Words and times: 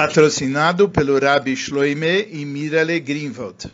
patrocinado 0.00 0.88
pelo 0.88 1.18
Rabbi 1.18 1.54
Shloime 1.54 2.26
e 2.30 2.42
Mirale 2.46 2.98
Greenwald. 3.00 3.70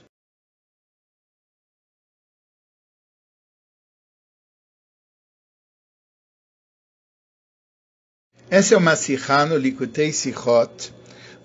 Essa 8.50 8.74
é 8.74 8.76
uma 8.76 8.96
Sikha 8.96 9.46
no 9.46 9.56
Likutei 9.56 10.12
Sichot, 10.12 10.92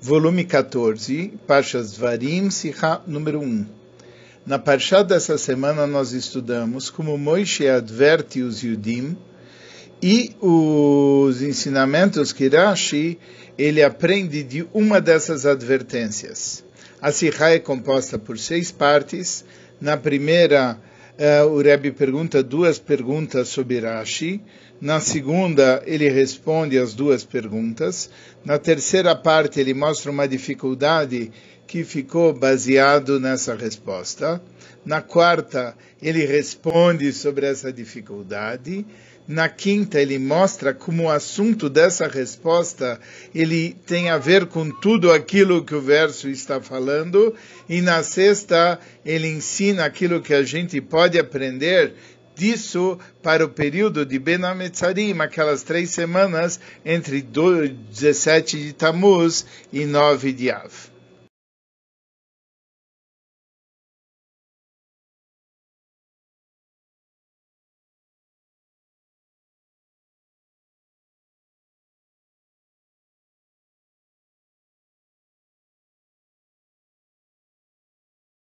volume 0.02 0.46
14, 0.46 1.38
Parshas 1.46 1.96
Varim, 1.96 2.50
Sikha 2.50 3.04
número 3.06 3.40
1. 3.40 3.68
Na 4.48 4.58
Parshá 4.58 5.04
dessa 5.04 5.38
semana 5.38 5.86
nós 5.86 6.12
estudamos 6.12 6.90
como 6.90 7.16
Moishe 7.20 7.68
adverte 7.68 8.42
os 8.42 8.64
Yudim 8.64 9.16
e 10.02 10.36
os 10.42 11.42
ensinamentos 11.42 12.34
que 12.34 12.48
Rashi 12.48 13.20
ele 13.58 13.84
aprende 13.84 14.44
de 14.44 14.68
uma 14.74 15.00
dessas 15.00 15.46
advertências. 15.46 16.64
A 17.00 17.12
Sikha 17.12 17.50
é 17.50 17.60
composta 17.60 18.18
por 18.18 18.40
seis 18.40 18.72
partes. 18.72 19.46
Na 19.80 19.98
primeira, 19.98 20.80
uh, 21.18 21.48
o 21.48 21.62
Rebbe 21.62 21.92
pergunta 21.92 22.42
duas 22.42 22.80
perguntas 22.80 23.50
sobre 23.50 23.80
Rashi. 23.80 24.42
Na 24.80 25.00
segunda, 25.00 25.84
ele 25.86 26.10
responde 26.10 26.80
as 26.80 26.96
duas 26.96 27.24
perguntas. 27.24 28.10
Na 28.44 28.58
terceira 28.58 29.16
parte, 29.16 29.60
ele 29.60 29.76
mostra 29.76 30.10
uma 30.10 30.28
dificuldade 30.28 31.32
que 31.68 31.84
ficou 31.84 32.34
baseado 32.34 33.20
nessa 33.20 33.56
resposta. 33.56 34.42
Na 34.84 35.02
quarta, 35.02 35.76
ele 36.02 36.26
responde 36.26 37.14
sobre 37.14 37.46
essa 37.46 37.72
dificuldade. 37.72 38.86
Na 39.28 39.48
quinta, 39.48 40.02
ele 40.02 40.18
mostra 40.18 40.74
como 40.74 41.04
o 41.04 41.10
assunto 41.10 41.70
dessa 41.70 42.08
resposta 42.08 43.00
ele 43.34 43.76
tem 43.86 44.10
a 44.10 44.18
ver 44.18 44.48
com 44.48 44.70
tudo 44.70 45.12
aquilo 45.12 45.64
que 45.64 45.76
o 45.76 45.82
verso 45.82 46.28
está 46.28 46.60
falando. 46.60 47.34
E 47.70 47.82
na 47.82 48.04
sexta, 48.04 48.80
ele 49.06 49.28
ensina 49.28 49.86
aquilo 49.86 50.22
que 50.22 50.34
a 50.34 50.44
gente 50.44 50.82
pode 50.82 51.18
aprender 51.20 51.94
disso 52.36 52.98
para 53.22 53.46
o 53.46 53.50
período 53.50 54.06
de 54.06 54.18
Ben 54.18 54.44
Ametzarim, 54.44 55.20
aquelas 55.20 55.64
três 55.64 55.92
semanas 55.92 56.60
entre 56.84 57.22
17 57.22 58.58
de 58.58 58.74
Tammuz 58.74 59.46
e 59.72 59.86
9 59.86 60.34
de 60.34 60.50
Av. 60.50 60.91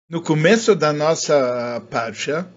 No 0.09 0.21
começo 0.21 0.73
da 0.73 0.93
nossa 0.93 1.83
parsha, 1.89 2.47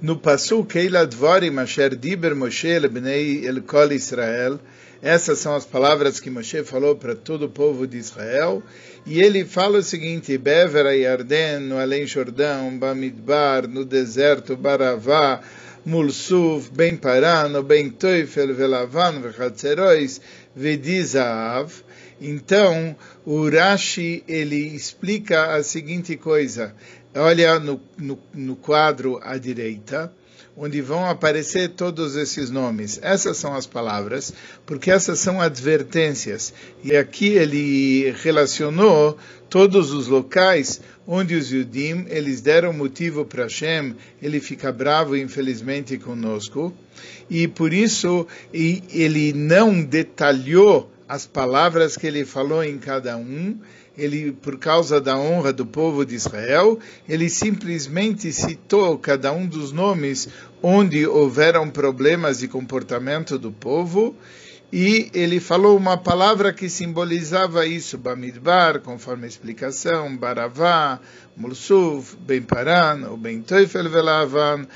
no 0.00 0.16
Pasuk 0.16 0.78
Eila 0.78 1.06
Dvorim 1.06 1.58
Asher 1.58 1.94
Diber 1.94 2.34
Moshe 2.34 2.78
Lebnei 2.78 3.46
El 3.46 3.60
Kol 3.60 3.92
Israel, 3.92 4.58
essas 5.02 5.38
são 5.38 5.54
as 5.54 5.66
palavras 5.66 6.18
que 6.18 6.30
Moshe 6.30 6.64
falou 6.64 6.96
para 6.96 7.14
todo 7.14 7.44
o 7.44 7.50
povo 7.50 7.86
de 7.86 7.98
Israel, 7.98 8.62
e 9.04 9.20
ele 9.20 9.44
fala 9.44 9.80
o 9.80 9.82
seguinte, 9.82 10.38
Bever 10.38 10.86
Yarden, 10.98 11.60
no 11.60 11.78
Além 11.78 12.06
Jordão, 12.06 12.78
Bamidbar, 12.78 13.68
no 13.68 13.84
deserto, 13.84 14.56
Baravá, 14.56 15.42
Mulsuf, 15.84 16.70
Ben 16.72 16.96
Paran, 16.96 17.62
Ben 17.64 17.90
Teufel, 17.90 18.54
Velavan, 18.54 19.20
Vechatzerois, 19.20 20.22
Vedizav, 20.56 21.70
então, 22.26 22.96
o 23.24 23.48
Rashi 23.48 24.24
ele 24.26 24.56
explica 24.56 25.54
a 25.54 25.62
seguinte 25.62 26.16
coisa. 26.16 26.74
Olha 27.14 27.58
no, 27.60 27.80
no, 27.98 28.18
no 28.32 28.56
quadro 28.56 29.20
à 29.22 29.36
direita, 29.36 30.12
onde 30.56 30.80
vão 30.80 31.04
aparecer 31.04 31.70
todos 31.70 32.16
esses 32.16 32.50
nomes. 32.50 32.98
Essas 33.02 33.36
são 33.36 33.54
as 33.54 33.66
palavras, 33.66 34.32
porque 34.64 34.90
essas 34.90 35.18
são 35.18 35.40
advertências. 35.40 36.54
E 36.82 36.96
aqui 36.96 37.28
ele 37.28 38.10
relacionou 38.22 39.18
todos 39.48 39.92
os 39.92 40.08
locais 40.08 40.80
onde 41.06 41.34
os 41.34 41.52
Yudim, 41.52 42.06
eles 42.08 42.40
deram 42.40 42.72
motivo 42.72 43.24
para 43.24 43.44
Hashem, 43.44 43.94
ele 44.22 44.40
fica 44.40 44.72
bravo, 44.72 45.16
infelizmente, 45.16 45.98
conosco. 45.98 46.72
E 47.28 47.46
por 47.46 47.72
isso 47.72 48.26
ele 48.52 49.32
não 49.32 49.82
detalhou 49.82 50.90
as 51.14 51.26
palavras 51.26 51.96
que 51.96 52.08
ele 52.08 52.24
falou 52.24 52.64
em 52.64 52.76
cada 52.76 53.16
um, 53.16 53.56
ele, 53.96 54.32
por 54.32 54.58
causa 54.58 55.00
da 55.00 55.16
honra 55.16 55.52
do 55.52 55.64
povo 55.64 56.04
de 56.04 56.16
Israel, 56.16 56.76
ele 57.08 57.30
simplesmente 57.30 58.32
citou 58.32 58.98
cada 58.98 59.32
um 59.32 59.46
dos 59.46 59.70
nomes 59.70 60.28
onde 60.60 61.06
houveram 61.06 61.70
problemas 61.70 62.40
de 62.40 62.48
comportamento 62.48 63.38
do 63.38 63.52
povo, 63.52 64.16
e 64.72 65.08
ele 65.14 65.38
falou 65.38 65.76
uma 65.76 65.96
palavra 65.96 66.52
que 66.52 66.68
simbolizava 66.68 67.64
isso, 67.64 67.96
Bamidbar, 67.96 68.80
conforme 68.80 69.26
a 69.26 69.28
explicação, 69.28 70.16
Baravá, 70.16 70.98
Mulsuf, 71.36 72.16
Ben 72.16 72.42
Paran, 72.42 73.08
o 73.08 73.16
Ben 73.16 73.40
Teufel 73.40 73.88
Velavan, 73.88 74.66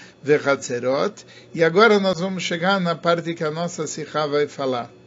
e 1.52 1.64
agora 1.64 1.98
nós 1.98 2.20
vamos 2.20 2.44
chegar 2.44 2.80
na 2.80 2.94
parte 2.94 3.34
que 3.34 3.42
a 3.42 3.50
nossa 3.50 3.88
Sikha 3.88 4.28
vai 4.28 4.46
falar. 4.46 4.97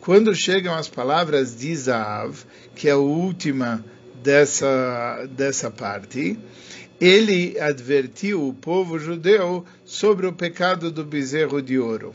Quando 0.00 0.34
chegam 0.34 0.74
as 0.74 0.88
palavras 0.88 1.54
de 1.54 1.76
Zav, 1.76 2.34
que 2.74 2.88
é 2.88 2.92
a 2.92 2.96
última 2.96 3.84
dessa, 4.22 5.28
dessa 5.30 5.70
parte, 5.70 6.38
ele 6.98 7.58
advertiu 7.60 8.48
o 8.48 8.54
povo 8.54 8.98
judeu 8.98 9.64
sobre 9.84 10.26
o 10.26 10.32
pecado 10.32 10.90
do 10.90 11.04
bezerro 11.04 11.60
de 11.60 11.78
ouro. 11.78 12.14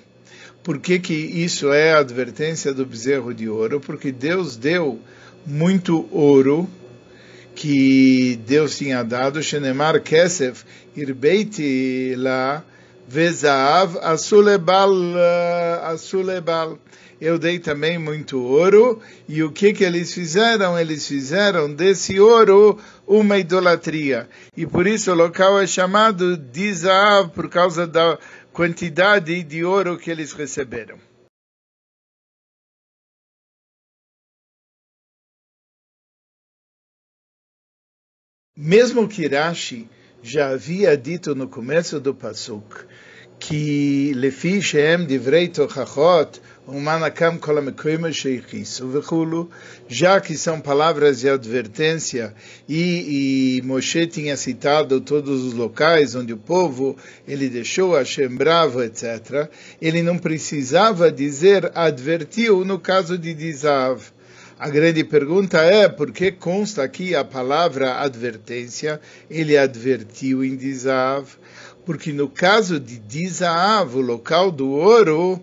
Por 0.64 0.80
que, 0.80 0.98
que 0.98 1.14
isso 1.14 1.72
é 1.72 1.94
a 1.94 2.00
advertência 2.00 2.74
do 2.74 2.88
bezerro 2.88 3.34
de 3.34 3.48
ouro? 3.48 3.80
Porque 3.80 4.12
Deus 4.12 4.58
deu 4.58 5.00
muito 5.46 6.08
ouro 6.12 6.68
que 7.54 8.40
Deus 8.48 8.78
tinha 8.78 9.04
dado, 9.04 9.44
Shenemar 9.44 10.02
Kesef, 10.02 10.64
Irbeiti 10.96 12.16
la 12.18 12.64
Vezav 13.08 13.98
Asulebal, 14.02 14.92
Asulebal 15.84 16.80
eu 17.20 17.40
dei 17.40 17.60
também 17.60 17.98
muito 17.98 18.42
ouro, 18.42 19.02
e 19.28 19.42
o 19.42 19.52
que 19.52 19.74
que 19.74 19.84
eles 19.84 20.14
fizeram? 20.14 20.78
Eles 20.78 21.08
fizeram 21.08 21.74
desse 21.74 22.20
ouro 22.20 22.78
uma 23.08 23.38
idolatria. 23.38 24.30
E 24.56 24.66
por 24.66 24.86
isso 24.86 25.12
o 25.12 25.16
local 25.16 25.60
é 25.60 25.66
chamado 25.66 26.36
de 26.36 26.74
por 27.34 27.50
causa 27.50 27.88
da 27.88 28.20
quantidade 28.52 29.44
de 29.44 29.64
ouro 29.64 29.98
que 29.98 30.12
eles 30.12 30.34
receberam. 30.34 31.00
Mesmo 38.58 39.08
que 39.08 39.28
Rashi 39.28 39.90
já 40.26 40.50
havia 40.50 40.98
dito 40.98 41.36
no 41.36 41.48
começo 41.48 42.00
do 42.00 42.12
Pasuk 42.12 42.66
que 43.38 44.12
Lefi 44.16 44.60
Shem 44.60 45.06
Divrei 45.06 45.50
Tochachot 45.50 46.42
Umanakam 46.68 47.40
já 49.88 50.20
que 50.20 50.36
são 50.36 50.60
palavras 50.60 51.20
de 51.20 51.30
advertência 51.30 52.34
e, 52.68 53.60
e 53.60 53.62
Moshe 53.62 54.08
tinha 54.08 54.36
citado 54.36 55.00
todos 55.00 55.44
os 55.44 55.54
locais 55.54 56.16
onde 56.16 56.34
o 56.34 56.38
povo 56.38 56.98
ele 57.28 57.48
deixou 57.48 57.96
Hashem 57.96 58.30
bravo, 58.30 58.82
etc. 58.82 59.48
Ele 59.80 60.02
não 60.02 60.18
precisava 60.18 61.12
dizer 61.12 61.72
advertiu 61.76 62.66
no 62.66 62.80
caso 62.80 63.16
de 63.16 63.32
Dizav. 63.36 64.15
A 64.58 64.70
grande 64.70 65.04
pergunta 65.04 65.58
é 65.58 65.90
por 65.90 66.14
que 66.14 66.32
consta 66.32 66.82
aqui 66.82 67.14
a 67.14 67.26
palavra 67.26 68.00
advertência? 68.00 69.02
Ele 69.30 69.58
advertiu 69.58 70.46
em 70.46 70.56
Dizav, 70.56 71.28
porque 71.86 72.14
no 72.14 72.30
caso 72.30 72.80
de 72.80 72.98
Dizav, 72.98 73.98
o 73.98 74.02
local 74.02 74.50
do 74.52 74.70
ouro, 74.70 75.42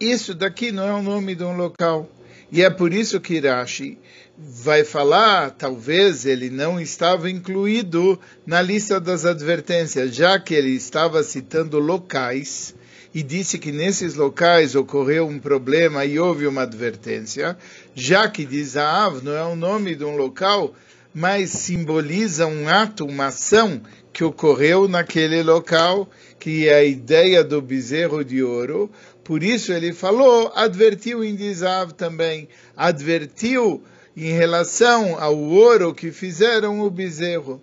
isso 0.00 0.34
daqui 0.34 0.72
não 0.72 0.88
é 0.88 0.92
o 0.92 1.02
nome 1.04 1.36
de 1.36 1.44
um 1.44 1.56
local. 1.56 2.10
E 2.50 2.62
é 2.62 2.68
por 2.68 2.92
isso 2.92 3.20
que 3.20 3.38
Rashi 3.38 3.96
vai 4.36 4.82
falar, 4.82 5.52
talvez 5.52 6.26
ele 6.26 6.50
não 6.50 6.80
estava 6.80 7.30
incluído 7.30 8.18
na 8.44 8.60
lista 8.60 9.00
das 9.00 9.24
advertências, 9.24 10.12
já 10.12 10.36
que 10.40 10.52
ele 10.52 10.70
estava 10.70 11.22
citando 11.22 11.78
locais 11.78 12.74
e 13.14 13.22
disse 13.22 13.58
que 13.58 13.70
nesses 13.70 14.16
locais 14.16 14.74
ocorreu 14.74 15.28
um 15.28 15.38
problema 15.38 16.04
e 16.04 16.18
houve 16.18 16.48
uma 16.48 16.62
advertência, 16.62 17.56
já 17.94 18.28
que 18.28 18.44
Dizav 18.44 19.22
não 19.22 19.32
é 19.32 19.44
o 19.44 19.56
nome 19.56 19.94
de 19.94 20.04
um 20.04 20.16
local, 20.16 20.74
mas 21.14 21.50
simboliza 21.50 22.46
um 22.46 22.68
ato, 22.68 23.04
uma 23.04 23.26
ação 23.26 23.80
que 24.12 24.24
ocorreu 24.24 24.88
naquele 24.88 25.42
local, 25.42 26.08
que 26.38 26.68
é 26.68 26.74
a 26.74 26.84
ideia 26.84 27.42
do 27.44 27.62
bezerro 27.62 28.24
de 28.24 28.42
ouro, 28.42 28.90
por 29.24 29.42
isso 29.42 29.72
ele 29.72 29.92
falou, 29.92 30.52
advertiu 30.54 31.24
em 31.24 31.34
Dizav 31.34 31.92
também, 31.92 32.46
advertiu 32.76 33.82
em 34.14 34.32
relação 34.32 35.18
ao 35.18 35.36
ouro 35.36 35.94
que 35.94 36.12
fizeram 36.12 36.80
o 36.80 36.90
bezerro. 36.90 37.60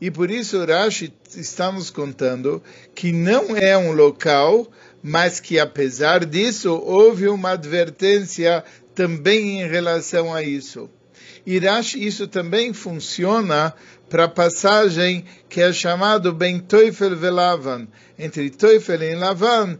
E 0.00 0.10
por 0.10 0.30
isso 0.30 0.64
Rashi 0.64 1.12
está 1.34 1.72
nos 1.72 1.90
contando 1.90 2.62
que 2.94 3.10
não 3.10 3.56
é 3.56 3.76
um 3.76 3.92
local, 3.92 4.68
mas 5.02 5.40
que 5.40 5.58
apesar 5.58 6.24
disso 6.24 6.72
houve 6.72 7.26
uma 7.26 7.52
advertência 7.52 8.62
também 8.98 9.60
em 9.60 9.68
relação 9.68 10.34
a 10.34 10.42
isso. 10.42 10.90
Rashi, 11.62 12.04
isso 12.04 12.26
também 12.26 12.72
funciona 12.72 13.72
para 14.10 14.24
a 14.24 14.28
passagem 14.28 15.24
que 15.48 15.60
é 15.60 15.72
chamado 15.72 16.32
Ben 16.32 16.58
Teufel 16.58 17.16
Velavan. 17.16 17.86
Entre 18.18 18.50
Teufel 18.50 19.00
e 19.04 19.14
Lavan, 19.14 19.78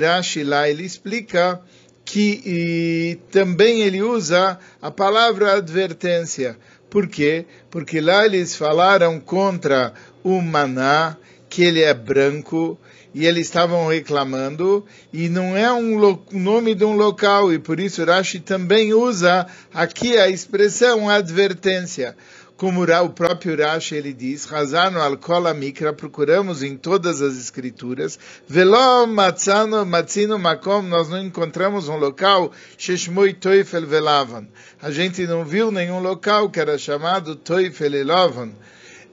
Rashi 0.00 0.42
lá 0.42 0.68
ele 0.68 0.82
explica 0.82 1.60
que 2.04 3.20
também 3.30 3.82
ele 3.82 4.02
usa 4.02 4.58
a 4.82 4.90
palavra 4.90 5.54
advertência. 5.54 6.58
Por 6.90 7.06
quê? 7.06 7.46
Porque 7.70 8.00
lá 8.00 8.26
eles 8.26 8.56
falaram 8.56 9.20
contra 9.20 9.94
o 10.24 10.42
maná, 10.42 11.16
que 11.48 11.62
ele 11.62 11.84
é 11.84 11.94
branco, 11.94 12.76
e 13.16 13.24
eles 13.24 13.46
estavam 13.46 13.88
reclamando, 13.88 14.84
e 15.10 15.30
não 15.30 15.56
é 15.56 15.72
um 15.72 16.18
nome 16.32 16.74
de 16.74 16.84
um 16.84 16.94
local, 16.94 17.50
e 17.50 17.58
por 17.58 17.80
isso 17.80 18.04
Rashi 18.04 18.40
também 18.40 18.92
usa 18.92 19.46
aqui 19.72 20.18
a 20.18 20.28
expressão 20.28 21.08
advertência 21.08 22.14
como 22.58 22.82
o 22.82 23.08
próprio 23.10 23.56
Rashi 23.56 23.94
ele 23.94 24.12
diz, 24.12 24.44
Razano 24.44 25.00
al 25.00 25.16
kola 25.16 25.54
mikra, 25.54 25.94
procuramos 25.94 26.62
em 26.62 26.76
todas 26.76 27.22
as 27.22 27.38
escrituras, 27.38 28.18
velo 28.46 29.06
matzano 29.06 29.86
matzino 29.86 30.38
makom, 30.38 30.82
nós 30.82 31.08
não 31.08 31.22
encontramos 31.22 31.88
um 31.88 31.96
local, 31.96 32.52
sheshmoi 32.76 33.32
toifel 33.32 33.86
velavan. 33.86 34.46
A 34.82 34.90
gente 34.90 35.26
não 35.26 35.42
viu 35.42 35.70
nenhum 35.70 36.00
local 36.00 36.50
que 36.50 36.60
era 36.60 36.76
chamado 36.76 37.34
toifel 37.34 37.94
elavan. 37.94 38.52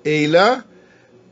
Eila, 0.04 0.66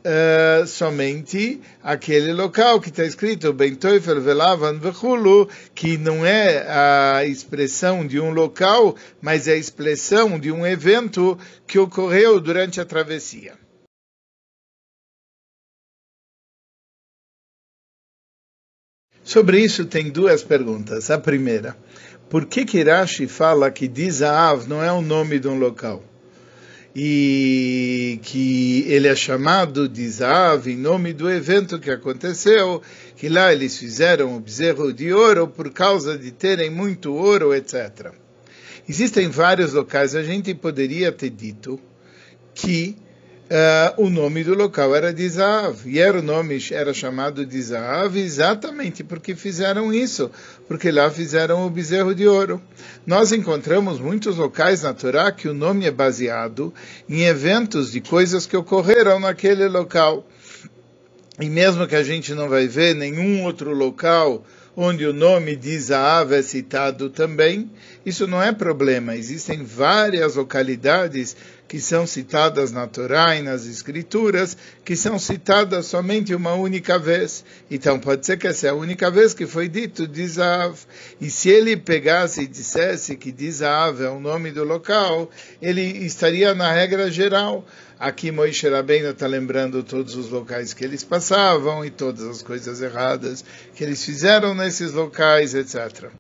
uh, 0.06 0.66
somente 0.68 1.62
aquele 1.82 2.34
local 2.34 2.80
que 2.80 2.90
está 2.90 3.04
escrito 3.04 3.54
Ben 3.54 3.76
Teufel 3.76 4.22
Velavan 4.22 4.80
Vechulu, 4.80 5.48
que 5.74 5.98
não 5.98 6.26
é 6.26 6.66
a 6.68 7.26
expressão 7.26 8.06
de 8.06 8.20
um 8.20 8.32
local, 8.32 8.96
mas 9.22 9.48
é 9.48 9.54
a 9.54 9.58
expressão 9.58 10.40
de 10.40 10.52
um 10.52 10.66
evento 10.66 11.38
que 11.68 11.80
ocorreu 11.80 12.40
durante 12.40 12.80
a 12.82 12.86
travessia. 12.86 13.54
Sobre 19.24 19.60
isso 19.60 19.86
tem 19.86 20.10
duas 20.10 20.44
perguntas. 20.44 21.10
A 21.10 21.18
primeira, 21.18 21.78
por 22.30 22.46
que 22.46 22.66
Kirashi 22.66 23.28
fala 23.28 23.72
que 23.72 23.88
Dizaav 23.88 24.68
não 24.68 24.84
é 24.84 24.92
o 24.92 25.02
nome 25.02 25.40
de 25.40 25.48
um 25.48 25.58
local? 25.58 26.11
E 26.96 28.20
que 28.24 28.86
ele 28.88 29.08
é 29.08 29.16
chamado 29.16 29.88
de 29.88 30.08
Zav 30.10 30.68
em 30.68 30.76
nome 30.76 31.14
do 31.14 31.30
evento 31.30 31.80
que 31.80 31.90
aconteceu, 31.90 32.82
que 33.16 33.30
lá 33.30 33.54
eles 33.54 33.78
fizeram 33.78 34.36
o 34.36 34.40
bezerro 34.40 34.92
de 34.92 35.14
ouro 35.14 35.48
por 35.48 35.72
causa 35.72 36.18
de 36.18 36.32
terem 36.32 36.70
muito 36.70 37.14
ouro, 37.14 37.54
etc. 37.54 38.12
Existem 38.88 39.30
vários 39.30 39.74
locais, 39.74 40.16
a 40.16 40.24
gente 40.24 40.54
poderia 40.54 41.12
ter 41.12 41.30
dito 41.30 41.80
que 42.54 42.98
uh, 43.52 44.02
o 44.02 44.10
nome 44.10 44.44
do 44.44 44.56
local 44.56 44.96
era 44.96 45.14
de 45.14 45.28
Zav, 45.28 45.86
e 45.86 46.00
era 46.00 46.20
o 46.20 46.22
nome 46.22 46.58
era 46.72 46.94
chamado 46.94 47.46
de 47.46 47.62
Zav 47.62 48.18
exatamente 48.18 49.04
porque 49.04 49.36
fizeram 49.36 49.94
isso, 49.94 50.32
porque 50.68 50.90
lá 50.90 51.12
fizeram 51.12 51.66
o 51.66 51.70
bezerro 51.70 52.16
de 52.16 52.28
ouro. 52.28 52.62
Nós 53.06 53.32
encontramos 53.34 54.00
muitos 54.00 54.38
locais 54.38 54.84
na 54.84 54.94
Torá 54.94 55.32
que 55.32 55.50
o 55.50 55.54
nome 55.54 55.86
é 55.86 55.92
baseado 55.92 56.74
em 57.10 57.24
eventos 57.24 57.92
de 57.92 58.00
coisas 58.00 58.46
que 58.46 58.56
ocorreram 58.56 59.20
naquele 59.20 59.68
local. 59.68 60.26
E 61.40 61.50
mesmo 61.50 61.88
que 61.88 61.96
a 61.96 62.04
gente 62.04 62.34
não 62.34 62.48
vai 62.48 62.68
ver 62.68 62.96
nenhum 62.96 63.44
outro 63.44 63.74
local 63.74 64.46
onde 64.76 65.06
o 65.06 65.14
nome 65.14 65.56
de 65.56 65.72
Isaav 65.72 66.34
é 66.34 66.42
citado 66.42 67.10
também, 67.10 67.70
isso 68.06 68.26
não 68.26 68.42
é 68.42 68.52
problema. 68.52 69.16
Existem 69.16 69.64
várias 69.64 70.36
localidades 70.36 71.36
que 71.72 71.80
são 71.80 72.06
citadas 72.06 72.70
na 72.74 72.86
Torá 72.86 73.34
e 73.38 73.42
nas 73.42 73.66
Escrituras, 73.66 74.58
que 74.84 74.94
são 74.94 75.18
citadas 75.18 75.86
somente 75.86 76.36
uma 76.36 76.54
única 76.54 77.00
vez. 77.00 77.46
Então 77.72 77.98
pode 77.98 78.26
ser 78.26 78.36
que 78.36 78.46
essa 78.46 78.68
é 78.68 78.72
a 78.72 78.76
única 78.76 79.10
vez 79.10 79.34
que 79.34 79.48
foi 79.48 79.70
dito 79.70 80.06
Dizav. 80.06 80.78
E 81.22 81.30
se 81.30 81.48
ele 81.48 81.78
pegasse 81.78 82.42
e 82.42 82.48
dissesse 82.48 83.16
que 83.16 83.32
Dizav 83.32 84.04
é 84.04 84.10
o 84.10 84.20
nome 84.20 84.52
do 84.52 84.66
local, 84.66 85.32
ele 85.62 85.82
estaria 86.06 86.54
na 86.54 86.74
regra 86.74 87.10
geral. 87.10 87.66
Aqui 87.98 88.34
Moisés 88.34 88.70
Rabbeinu 88.70 89.12
está 89.12 89.26
lembrando 89.26 89.82
todos 89.82 90.18
os 90.18 90.30
locais 90.30 90.74
que 90.74 90.84
eles 90.84 91.06
passavam 91.06 91.86
e 91.86 91.90
todas 91.90 92.24
as 92.26 92.42
coisas 92.42 92.82
erradas 92.82 93.46
que 93.76 93.82
eles 93.82 94.04
fizeram 94.04 94.54
nesses 94.54 94.92
locais, 94.92 95.56
etc. 95.56 96.12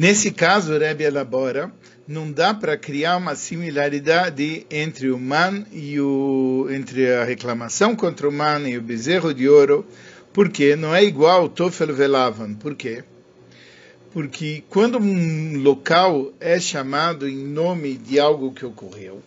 Nesse 0.00 0.30
caso, 0.30 0.78
Rebbe 0.78 1.04
elabora, 1.04 1.70
não 2.08 2.32
dá 2.32 2.54
para 2.54 2.74
criar 2.74 3.18
uma 3.18 3.34
similaridade 3.34 4.66
entre 4.70 5.10
o 5.10 5.18
man 5.18 5.66
e 5.70 6.00
o 6.00 6.68
entre 6.70 7.12
a 7.12 7.22
reclamação 7.22 7.94
contra 7.94 8.26
o 8.26 8.32
man 8.32 8.66
e 8.66 8.78
o 8.78 8.80
bezerro 8.80 9.34
de 9.34 9.46
ouro, 9.46 9.84
porque 10.32 10.74
não 10.74 10.94
é 10.94 11.04
igual 11.04 11.50
Tofel 11.50 11.94
Velavan. 11.94 12.54
Por 12.54 12.74
quê? 12.76 13.04
Porque 14.10 14.64
quando 14.70 14.96
um 14.96 15.58
local 15.58 16.32
é 16.40 16.58
chamado 16.58 17.28
em 17.28 17.36
nome 17.36 17.98
de 17.98 18.18
algo 18.18 18.54
que 18.54 18.64
ocorreu, 18.64 19.20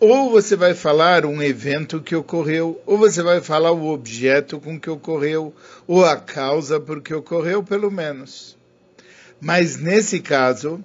ou 0.00 0.30
você 0.30 0.56
vai 0.56 0.72
falar 0.72 1.26
um 1.26 1.42
evento 1.42 2.00
que 2.00 2.16
ocorreu, 2.16 2.80
ou 2.86 2.96
você 2.96 3.22
vai 3.22 3.42
falar 3.42 3.72
o 3.72 3.92
objeto 3.92 4.58
com 4.58 4.80
que 4.80 4.88
ocorreu, 4.88 5.54
ou 5.86 6.02
a 6.02 6.16
causa 6.16 6.80
por 6.80 7.02
que 7.02 7.12
ocorreu, 7.12 7.62
pelo 7.62 7.90
menos. 7.90 8.57
Mas 9.40 9.76
nesse 9.76 10.20
caso, 10.20 10.82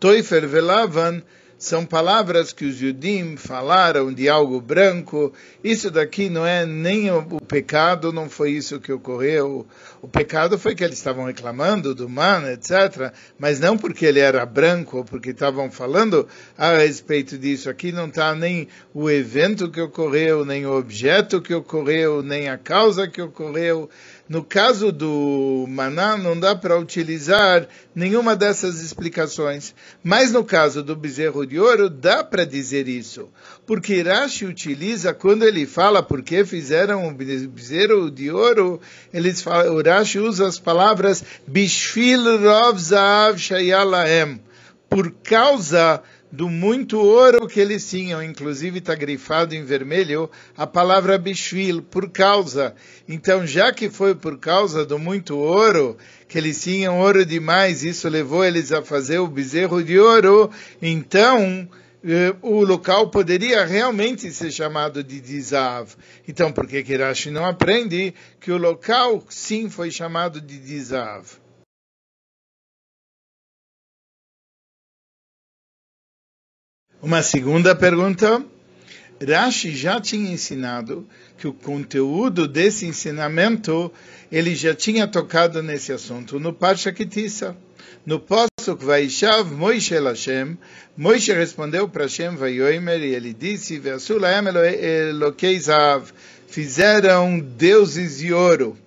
Toifer 0.00 0.48
Velavan 0.48 1.22
são 1.64 1.86
palavras 1.86 2.52
que 2.52 2.66
os 2.66 2.80
Yudim 2.80 3.36
falaram 3.36 4.12
de 4.12 4.28
algo 4.28 4.60
branco. 4.60 5.32
Isso 5.62 5.90
daqui 5.90 6.28
não 6.28 6.44
é 6.44 6.66
nem 6.66 7.10
o, 7.10 7.20
o, 7.20 7.40
pecado, 7.40 8.12
não 8.12 8.28
foi 8.28 8.50
isso 8.50 8.78
que 8.78 8.92
ocorreu. 8.92 9.66
O 10.02 10.06
pecado 10.06 10.58
foi 10.58 10.74
que 10.74 10.84
eles 10.84 10.98
estavam 10.98 11.24
reclamando 11.24 11.94
do 11.94 12.06
man, 12.06 12.52
etc. 12.52 13.14
Mas 13.38 13.60
não 13.60 13.78
porque 13.78 14.04
ele 14.04 14.20
era 14.20 14.44
branco, 14.44 14.98
ou 14.98 15.04
porque 15.04 15.30
estavam 15.30 15.70
falando 15.70 16.28
a 16.58 16.76
respeito 16.76 17.38
disso. 17.38 17.70
Aqui 17.70 17.92
não 17.92 18.08
está 18.08 18.34
nem 18.34 18.68
o 18.92 19.08
evento 19.08 19.70
que 19.70 19.80
ocorreu, 19.80 20.44
nem 20.44 20.66
o 20.66 20.76
objeto 20.76 21.40
que 21.40 21.54
ocorreu, 21.54 22.22
nem 22.22 22.48
a 22.48 22.58
causa 22.58 23.08
que 23.08 23.22
ocorreu. 23.22 23.88
No 24.26 24.42
caso 24.42 24.90
do 24.90 25.66
maná, 25.68 26.16
não 26.16 26.38
dá 26.38 26.56
para 26.56 26.78
utilizar 26.78 27.68
nenhuma 27.94 28.34
dessas 28.34 28.80
explicações. 28.80 29.74
Mas 30.02 30.32
no 30.32 30.42
caso 30.42 30.82
do 30.82 30.96
bezerro 30.96 31.46
de 31.46 31.60
ouro, 31.60 31.90
dá 31.90 32.24
para 32.24 32.46
dizer 32.46 32.88
isso. 32.88 33.28
Porque 33.66 34.00
Rashi 34.00 34.46
utiliza, 34.46 35.12
quando 35.12 35.44
ele 35.44 35.66
fala 35.66 36.02
por 36.02 36.22
que 36.22 36.42
fizeram 36.44 37.06
o 37.06 37.12
bezerro 37.12 38.10
de 38.10 38.30
ouro, 38.30 38.80
eles 39.12 39.42
falam, 39.42 39.74
o 39.74 39.82
Rashi 39.82 40.18
usa 40.18 40.46
as 40.46 40.58
palavras 40.58 41.22
Bishfil 41.46 42.38
Rov 42.38 42.78
Shayalahem. 43.36 44.40
Por 44.88 45.10
causa 45.22 46.02
do 46.34 46.50
muito 46.50 46.98
ouro 46.98 47.46
que 47.46 47.60
eles 47.60 47.88
tinham, 47.88 48.20
inclusive 48.20 48.78
está 48.78 48.92
grifado 48.96 49.54
em 49.54 49.64
vermelho 49.64 50.28
a 50.56 50.66
palavra 50.66 51.16
bishvil, 51.16 51.80
por 51.80 52.10
causa. 52.10 52.74
Então, 53.08 53.46
já 53.46 53.72
que 53.72 53.88
foi 53.88 54.16
por 54.16 54.38
causa 54.38 54.84
do 54.84 54.98
muito 54.98 55.38
ouro, 55.38 55.96
que 56.26 56.36
eles 56.36 56.60
tinham 56.60 56.98
ouro 56.98 57.24
demais, 57.24 57.84
isso 57.84 58.08
levou 58.08 58.44
eles 58.44 58.72
a 58.72 58.82
fazer 58.82 59.18
o 59.18 59.28
bezerro 59.28 59.80
de 59.80 59.96
ouro, 59.96 60.50
então 60.82 61.68
eh, 62.04 62.34
o 62.42 62.64
local 62.64 63.10
poderia 63.10 63.64
realmente 63.64 64.28
ser 64.32 64.50
chamado 64.50 65.04
de 65.04 65.20
Dizav. 65.20 65.94
Então, 66.26 66.50
por 66.50 66.66
que 66.66 66.82
Kirashi 66.82 67.30
não 67.30 67.46
aprende 67.46 68.12
que 68.40 68.50
o 68.50 68.58
local 68.58 69.22
sim 69.28 69.70
foi 69.70 69.92
chamado 69.92 70.40
de 70.40 70.58
Dizav? 70.58 71.43
Uma 77.04 77.22
segunda 77.22 77.74
pergunta. 77.74 78.42
Rashi 79.22 79.76
já 79.76 80.00
tinha 80.00 80.32
ensinado 80.32 81.06
que 81.36 81.46
o 81.46 81.52
conteúdo 81.52 82.48
desse 82.48 82.86
ensinamento 82.86 83.92
ele 84.32 84.54
já 84.54 84.74
tinha 84.74 85.06
tocado 85.06 85.62
nesse 85.62 85.92
assunto 85.92 86.40
no 86.40 86.50
Parsha 86.50 86.90
Kitissa. 86.94 87.54
No 88.06 88.18
Posuk 88.18 88.82
Vaishav 88.82 89.52
Moishe 89.52 89.94
Hashem, 89.94 90.56
Moishe 90.96 91.30
respondeu 91.34 91.86
para 91.90 92.04
Hashem 92.04 92.36
Vaioimer 92.36 93.02
e 93.02 93.14
ele 93.14 93.34
disse: 93.34 93.78
Ve'asulaem 93.78 94.46
Elokei 94.48 95.60
fizeram 96.48 97.38
deuses 97.38 98.16
de 98.16 98.32
ouro. 98.32 98.78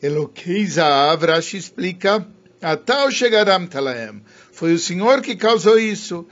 Eloquei 0.00 0.64
Zaav, 0.64 1.24
Rashi 1.24 1.56
explica, 1.56 2.24
Atal 2.62 3.10
Shegaram 3.10 3.66
Talaem. 3.66 4.22
Foi 4.54 4.72
o 4.72 4.78
Senhor 4.78 5.20
que 5.20 5.34
causou 5.34 5.76
isso. 5.76 6.24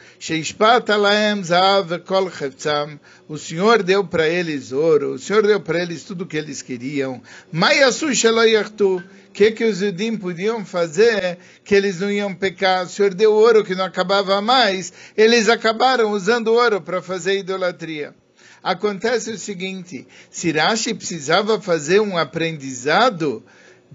O 3.28 3.36
Senhor 3.36 3.82
deu 3.82 4.04
para 4.04 4.28
eles 4.28 4.70
ouro. 4.70 5.14
O 5.14 5.18
Senhor 5.18 5.44
deu 5.44 5.58
para 5.58 5.82
eles 5.82 6.04
tudo 6.04 6.22
o 6.22 6.26
que 6.26 6.36
eles 6.36 6.62
queriam. 6.62 7.20
O 7.52 9.32
que, 9.32 9.50
que 9.50 9.64
os 9.64 9.78
judim 9.78 10.16
podiam 10.16 10.64
fazer 10.64 11.36
que 11.64 11.74
eles 11.74 11.98
não 11.98 12.12
iam 12.12 12.32
pecar? 12.32 12.84
O 12.84 12.88
Senhor 12.88 13.12
deu 13.12 13.32
ouro 13.32 13.64
que 13.64 13.74
não 13.74 13.86
acabava 13.86 14.40
mais. 14.40 14.92
Eles 15.16 15.48
acabaram 15.48 16.12
usando 16.12 16.52
ouro 16.52 16.80
para 16.80 17.02
fazer 17.02 17.40
idolatria. 17.40 18.14
Acontece 18.62 19.32
o 19.32 19.38
seguinte, 19.38 20.06
Sirashi 20.30 20.94
precisava 20.94 21.60
fazer 21.60 21.98
um 22.00 22.16
aprendizado 22.16 23.44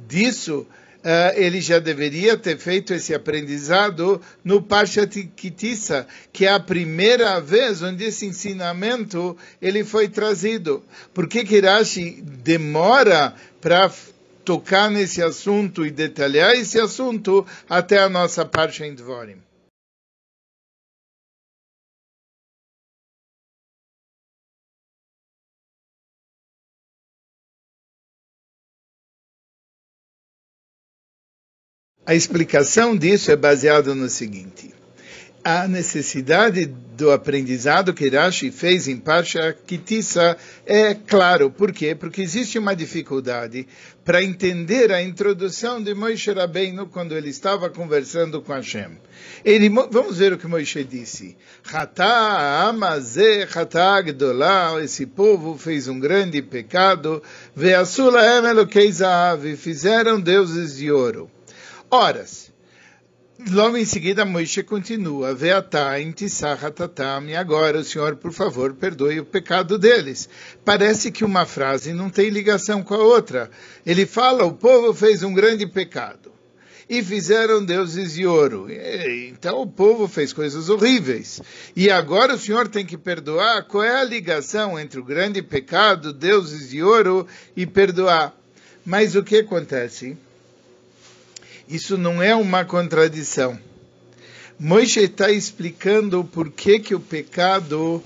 disso, 0.05 0.67
ele 1.35 1.61
já 1.61 1.79
deveria 1.79 2.37
ter 2.37 2.57
feito 2.57 2.93
esse 2.93 3.13
aprendizado 3.13 4.21
no 4.43 4.61
Parshat 4.61 5.29
Kitissa, 5.35 6.07
que 6.33 6.45
é 6.45 6.51
a 6.51 6.59
primeira 6.59 7.39
vez 7.39 7.81
onde 7.81 8.03
esse 8.03 8.25
ensinamento 8.25 9.37
ele 9.61 9.83
foi 9.83 10.07
trazido. 10.07 10.83
Por 11.13 11.27
que 11.27 11.43
Kirashi 11.43 12.21
demora 12.21 13.33
para 13.61 13.91
tocar 14.43 14.89
nesse 14.89 15.21
assunto 15.21 15.85
e 15.85 15.91
detalhar 15.91 16.53
esse 16.55 16.79
assunto 16.79 17.45
até 17.69 17.99
a 17.99 18.09
nossa 18.09 18.45
Parsha 18.45 18.85
em 18.85 18.93
Dvorim? 18.93 19.46
A 32.07 32.15
explicação 32.15 32.95
disso 32.95 33.29
é 33.31 33.35
baseada 33.35 33.93
no 33.93 34.07
seguinte: 34.07 34.73
a 35.43 35.67
necessidade 35.67 36.65
do 36.65 37.11
aprendizado 37.11 37.93
que 37.93 38.07
Rashi 38.07 38.49
fez 38.49 38.87
em 38.87 38.95
Parsha 38.95 39.53
Kitissa 39.67 40.37
é 40.65 40.93
claro. 40.95 41.51
Por 41.51 41.73
quê? 41.73 41.93
Porque 41.93 42.21
existe 42.21 42.57
uma 42.57 42.73
dificuldade 42.73 43.67
para 44.05 44.23
entender 44.23 44.89
a 44.89 45.03
introdução 45.03 45.83
de 45.83 45.93
Moshe 45.93 46.31
Rabbeinu 46.31 46.87
quando 46.87 47.13
ele 47.13 47.27
estava 47.27 47.69
conversando 47.69 48.41
com 48.41 48.53
Hashem. 48.53 48.97
Ele, 49.43 49.67
vamos 49.67 50.17
ver 50.17 50.31
o 50.31 50.37
que 50.37 50.47
Moshe 50.47 50.85
disse. 50.85 51.35
Esse 54.81 55.05
povo 55.05 55.57
fez 55.57 55.89
um 55.89 55.99
grande 55.99 56.41
pecado. 56.41 57.21
Fizeram 59.57 60.21
deuses 60.21 60.77
de 60.77 60.89
ouro 60.89 61.29
horas. 61.89 62.51
Logo 63.51 63.77
em 63.77 63.85
seguida, 63.85 64.25
Moisés 64.25 64.65
continua, 64.65 65.35
Veatain 65.35 66.11
tisachatatam, 66.11 67.25
e 67.29 67.35
agora 67.35 67.77
o 67.77 67.83
Senhor, 67.83 68.15
por 68.15 68.31
favor, 68.31 68.73
perdoe 68.73 69.19
o 69.19 69.25
pecado 69.25 69.77
deles. 69.77 70.27
Parece 70.65 71.11
que 71.11 71.23
uma 71.23 71.45
frase 71.45 71.93
não 71.93 72.09
tem 72.09 72.29
ligação 72.29 72.81
com 72.81 72.95
a 72.95 72.97
outra. 72.97 73.51
Ele 73.85 74.07
fala, 74.07 74.43
o 74.43 74.53
povo 74.53 74.91
fez 74.91 75.21
um 75.21 75.35
grande 75.35 75.67
pecado. 75.67 76.31
E 76.89 77.03
fizeram 77.03 77.63
deuses 77.63 78.13
de 78.13 78.25
ouro. 78.25 78.67
Então 78.71 79.61
o 79.61 79.67
povo 79.67 80.07
fez 80.07 80.33
coisas 80.33 80.69
horríveis. 80.69 81.41
E 81.75 81.91
agora 81.91 82.33
o 82.33 82.39
Senhor 82.39 82.67
tem 82.69 82.85
que 82.85 82.97
perdoar. 82.97 83.65
Qual 83.65 83.83
é 83.83 83.99
a 83.99 84.05
ligação 84.05 84.79
entre 84.79 84.99
o 84.99 85.03
grande 85.03 85.43
pecado, 85.43 86.11
deuses 86.11 86.69
de 86.69 86.81
ouro, 86.81 87.27
e 87.55 87.67
perdoar? 87.67 88.33
Mas 88.85 89.15
o 89.15 89.21
que 89.21 89.39
acontece? 89.39 90.17
Isso 91.67 91.97
não 91.97 92.21
é 92.21 92.33
uma 92.33 92.63
contradição. 92.63 93.59
Moisés 94.59 95.09
está 95.09 95.29
explicando 95.29 96.23
por 96.23 96.49
que, 96.49 96.79
que 96.79 96.95
o 96.95 96.99
pecado 96.99 98.01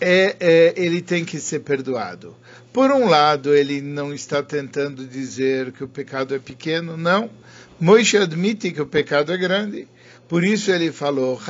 é, 0.00 0.36
é, 0.40 0.74
ele 0.76 1.00
tem 1.00 1.24
que 1.24 1.38
ser 1.38 1.60
perdoado. 1.60 2.34
Por 2.72 2.90
um 2.90 3.06
lado, 3.06 3.54
ele 3.54 3.80
não 3.80 4.12
está 4.12 4.42
tentando 4.42 5.06
dizer 5.06 5.72
que 5.72 5.84
o 5.84 5.88
pecado 5.88 6.34
é 6.34 6.38
pequeno, 6.38 6.96
não. 6.96 7.30
Moisés 7.78 8.22
admite 8.22 8.72
que 8.72 8.80
o 8.80 8.86
pecado 8.86 9.32
é 9.32 9.36
grande. 9.36 9.86
Por 10.28 10.42
isso 10.42 10.72
ele 10.72 10.90
falou, 10.90 11.40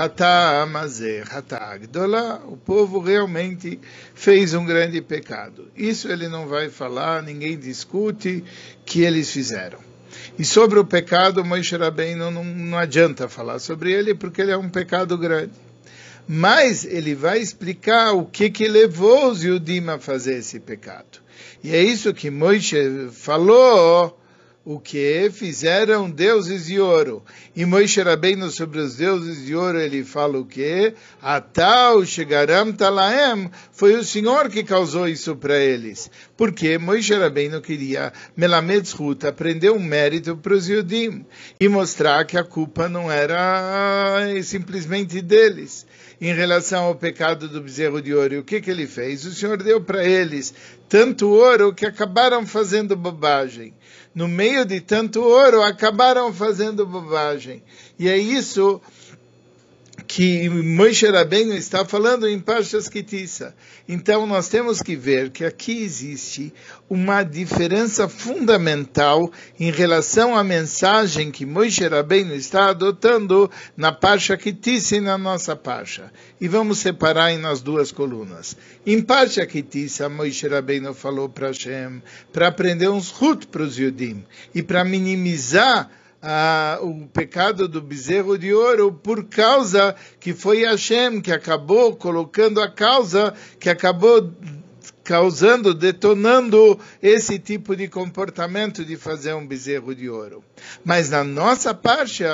o 2.46 2.56
povo 2.58 3.00
realmente 3.00 3.80
fez 4.14 4.52
um 4.52 4.66
grande 4.66 5.00
pecado. 5.00 5.70
Isso 5.74 6.08
ele 6.08 6.28
não 6.28 6.46
vai 6.46 6.68
falar, 6.68 7.22
ninguém 7.22 7.56
discute 7.58 8.44
que 8.84 9.00
eles 9.00 9.30
fizeram. 9.30 9.78
E 10.38 10.44
sobre 10.44 10.78
o 10.78 10.84
pecado, 10.84 11.44
Moshe 11.44 11.76
Rabbeinu 11.76 12.30
não, 12.30 12.44
não 12.44 12.78
adianta 12.78 13.28
falar 13.28 13.58
sobre 13.58 13.92
ele, 13.92 14.14
porque 14.14 14.42
ele 14.42 14.52
é 14.52 14.56
um 14.56 14.68
pecado 14.68 15.16
grande. 15.16 15.52
Mas 16.28 16.84
ele 16.84 17.14
vai 17.14 17.38
explicar 17.38 18.12
o 18.12 18.24
que, 18.24 18.50
que 18.50 18.66
levou 18.66 19.30
os 19.30 19.44
Yudim 19.44 19.88
a 19.88 19.98
fazer 19.98 20.38
esse 20.38 20.58
pecado. 20.58 21.20
E 21.62 21.74
é 21.74 21.82
isso 21.82 22.12
que 22.12 22.30
Moisés 22.30 23.16
falou 23.16 24.18
o 24.66 24.80
que 24.80 25.30
fizeram 25.32 26.10
deuses 26.10 26.66
de 26.66 26.80
ouro. 26.80 27.22
E 27.54 27.64
Moisés 27.64 28.04
Rabbeinu 28.04 28.50
sobre 28.50 28.80
os 28.80 28.96
deuses 28.96 29.46
de 29.46 29.54
ouro, 29.54 29.78
ele 29.78 30.02
fala 30.02 30.40
o 30.40 30.44
que? 30.44 30.92
Atal 31.22 32.04
Shegaram 32.04 32.72
Talaem, 32.72 33.48
foi 33.70 33.94
o 33.94 34.02
Senhor 34.02 34.50
que 34.50 34.64
causou 34.64 35.08
isso 35.08 35.36
para 35.36 35.56
eles. 35.56 36.10
Porque 36.36 36.78
Moisés 36.78 37.16
Rabbeinu 37.16 37.60
queria 37.60 38.12
Melamed 38.36 38.88
Zhut, 38.88 39.24
aprender 39.24 39.70
um 39.70 39.78
mérito 39.78 40.36
para 40.36 40.54
os 40.54 40.68
Yudim 40.68 41.24
e 41.60 41.68
mostrar 41.68 42.24
que 42.24 42.36
a 42.36 42.42
culpa 42.42 42.88
não 42.88 43.10
era 43.10 44.24
simplesmente 44.42 45.22
deles 45.22 45.86
em 46.20 46.34
relação 46.34 46.86
ao 46.86 46.94
pecado 46.94 47.46
do 47.46 47.60
bezerro 47.60 48.02
de 48.02 48.12
ouro. 48.12 48.40
O 48.40 48.44
que, 48.44 48.60
que 48.60 48.70
ele 48.70 48.86
fez? 48.86 49.24
O 49.24 49.32
Senhor 49.32 49.62
deu 49.62 49.80
para 49.80 50.04
eles 50.04 50.52
tanto 50.88 51.28
ouro 51.28 51.74
que 51.74 51.86
acabaram 51.86 52.46
fazendo 52.46 52.96
bobagem. 52.96 53.74
No 54.14 54.26
meio 54.26 54.64
de 54.64 54.80
tanto 54.80 55.22
ouro, 55.22 55.62
acabaram 55.62 56.32
fazendo 56.32 56.86
bobagem. 56.86 57.62
E 57.98 58.08
é 58.08 58.16
isso 58.16 58.80
que 60.16 60.48
Moshe 60.48 61.06
Rabbeinu 61.06 61.52
está 61.52 61.84
falando 61.84 62.26
em 62.26 62.40
Parshas 62.40 62.88
Kitissa. 62.88 63.54
Então 63.86 64.26
nós 64.26 64.48
temos 64.48 64.80
que 64.80 64.96
ver 64.96 65.28
que 65.28 65.44
aqui 65.44 65.82
existe 65.82 66.54
uma 66.88 67.22
diferença 67.22 68.08
fundamental 68.08 69.30
em 69.60 69.70
relação 69.70 70.34
à 70.34 70.42
mensagem 70.42 71.30
que 71.30 71.44
Moshe 71.44 71.86
Rabbeinu 71.86 72.34
está 72.34 72.70
adotando 72.70 73.50
na 73.76 73.92
Parsha 73.92 74.38
Kitissa 74.38 74.96
e 74.96 75.00
na 75.00 75.18
nossa 75.18 75.54
Parsha. 75.54 76.10
E 76.40 76.48
vamos 76.48 76.78
separar 76.78 77.36
nas 77.36 77.60
duas 77.60 77.92
colunas. 77.92 78.56
Em 78.86 79.02
Parsha 79.02 79.44
Kitissa, 79.44 80.08
Moshe 80.08 80.48
Rabbeinu 80.48 80.94
falou 80.94 81.28
para 81.28 81.48
Hashem 81.48 82.00
para 82.32 82.48
aprender 82.48 82.88
uns 82.88 83.10
rut 83.10 83.46
para 83.48 83.62
os 83.62 83.78
Yudim 83.78 84.24
e 84.54 84.62
para 84.62 84.82
minimizar 84.82 85.90
ah, 86.28 86.80
o 86.82 87.06
pecado 87.06 87.68
do 87.68 87.80
bezerro 87.80 88.36
de 88.36 88.52
ouro 88.52 88.92
por 88.92 89.26
causa 89.26 89.94
que 90.18 90.34
foi 90.34 90.64
Hashem 90.64 91.20
que 91.20 91.30
acabou 91.30 91.94
colocando 91.94 92.60
a 92.60 92.68
causa, 92.68 93.32
que 93.60 93.70
acabou 93.70 94.34
causando, 95.04 95.72
detonando 95.72 96.80
esse 97.00 97.38
tipo 97.38 97.76
de 97.76 97.86
comportamento 97.86 98.84
de 98.84 98.96
fazer 98.96 99.34
um 99.34 99.46
bezerro 99.46 99.94
de 99.94 100.10
ouro. 100.10 100.42
Mas 100.84 101.10
na 101.10 101.22
nossa 101.22 101.72
parte, 101.72 102.24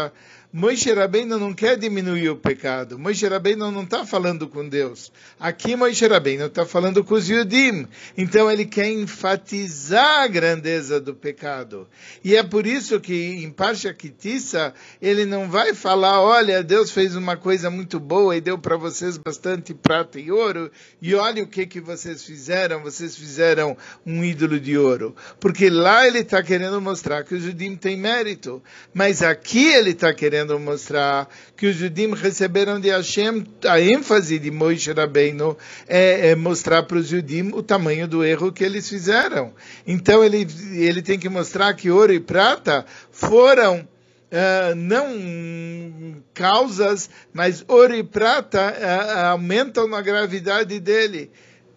Moisés 0.54 0.94
Rabbeinu 0.94 1.38
não 1.38 1.54
quer 1.54 1.78
diminuir 1.78 2.28
o 2.28 2.36
pecado. 2.36 2.98
Moisés 2.98 3.32
Rabbeinu 3.32 3.70
não 3.70 3.84
está 3.84 4.04
falando 4.04 4.46
com 4.46 4.68
Deus. 4.68 5.10
Aqui 5.40 5.74
Moisés 5.74 6.10
Rabbeinu 6.10 6.44
está 6.44 6.66
falando 6.66 7.02
com 7.02 7.14
os 7.14 7.26
Yudim. 7.26 7.88
Então 8.18 8.50
ele 8.50 8.66
quer 8.66 8.90
enfatizar 8.90 10.24
a 10.24 10.26
grandeza 10.26 11.00
do 11.00 11.14
pecado. 11.14 11.88
E 12.22 12.36
é 12.36 12.42
por 12.42 12.66
isso 12.66 13.00
que 13.00 13.14
em 13.14 13.50
Parsha 13.50 13.94
Kitissa 13.94 14.74
ele 15.00 15.24
não 15.24 15.48
vai 15.48 15.72
falar, 15.72 16.20
olha, 16.20 16.62
Deus 16.62 16.90
fez 16.90 17.16
uma 17.16 17.34
coisa 17.34 17.70
muito 17.70 17.98
boa 17.98 18.36
e 18.36 18.40
deu 18.42 18.58
para 18.58 18.76
vocês 18.76 19.16
bastante 19.16 19.72
prata 19.72 20.20
e 20.20 20.30
ouro. 20.30 20.70
E 21.00 21.14
olha 21.14 21.42
o 21.42 21.46
que, 21.46 21.64
que 21.64 21.80
vocês 21.80 22.22
fizeram. 22.22 22.82
Vocês 22.82 23.16
fizeram 23.16 23.74
um 24.04 24.22
ídolo 24.22 24.60
de 24.60 24.76
ouro. 24.76 25.16
Porque 25.40 25.70
lá 25.70 26.06
ele 26.06 26.18
está 26.18 26.42
querendo 26.42 26.78
mostrar 26.78 27.24
que 27.24 27.34
os 27.34 27.42
Yudim 27.42 27.74
têm 27.74 27.96
mérito. 27.96 28.62
Mas 28.92 29.22
aqui 29.22 29.72
ele 29.72 29.92
está 29.92 30.12
querendo 30.12 30.41
querendo 30.42 30.58
mostrar 30.58 31.28
que 31.56 31.66
os 31.66 31.76
judim 31.76 32.12
receberam 32.14 32.80
de 32.80 32.90
Hashem, 32.90 33.46
a 33.64 33.80
ênfase 33.80 34.38
de 34.38 34.50
Moisés 34.50 34.96
Rabbeinu 34.96 35.56
é, 35.86 36.30
é 36.30 36.34
mostrar 36.34 36.82
para 36.82 36.98
os 36.98 37.06
judim 37.06 37.50
o 37.52 37.62
tamanho 37.62 38.08
do 38.08 38.24
erro 38.24 38.52
que 38.52 38.64
eles 38.64 38.88
fizeram. 38.88 39.52
Então 39.86 40.24
ele, 40.24 40.46
ele 40.72 41.00
tem 41.00 41.18
que 41.18 41.28
mostrar 41.28 41.72
que 41.74 41.90
ouro 41.90 42.12
e 42.12 42.20
prata 42.20 42.84
foram 43.10 43.88
Uh, 44.32 44.74
não 44.74 46.22
causas, 46.32 47.10
mas 47.34 47.62
ouro 47.68 47.94
e 47.94 48.02
prata 48.02 48.72
uh, 48.72 49.26
aumentam 49.32 49.86
na 49.86 50.00
gravidade 50.00 50.80
dele. 50.80 51.30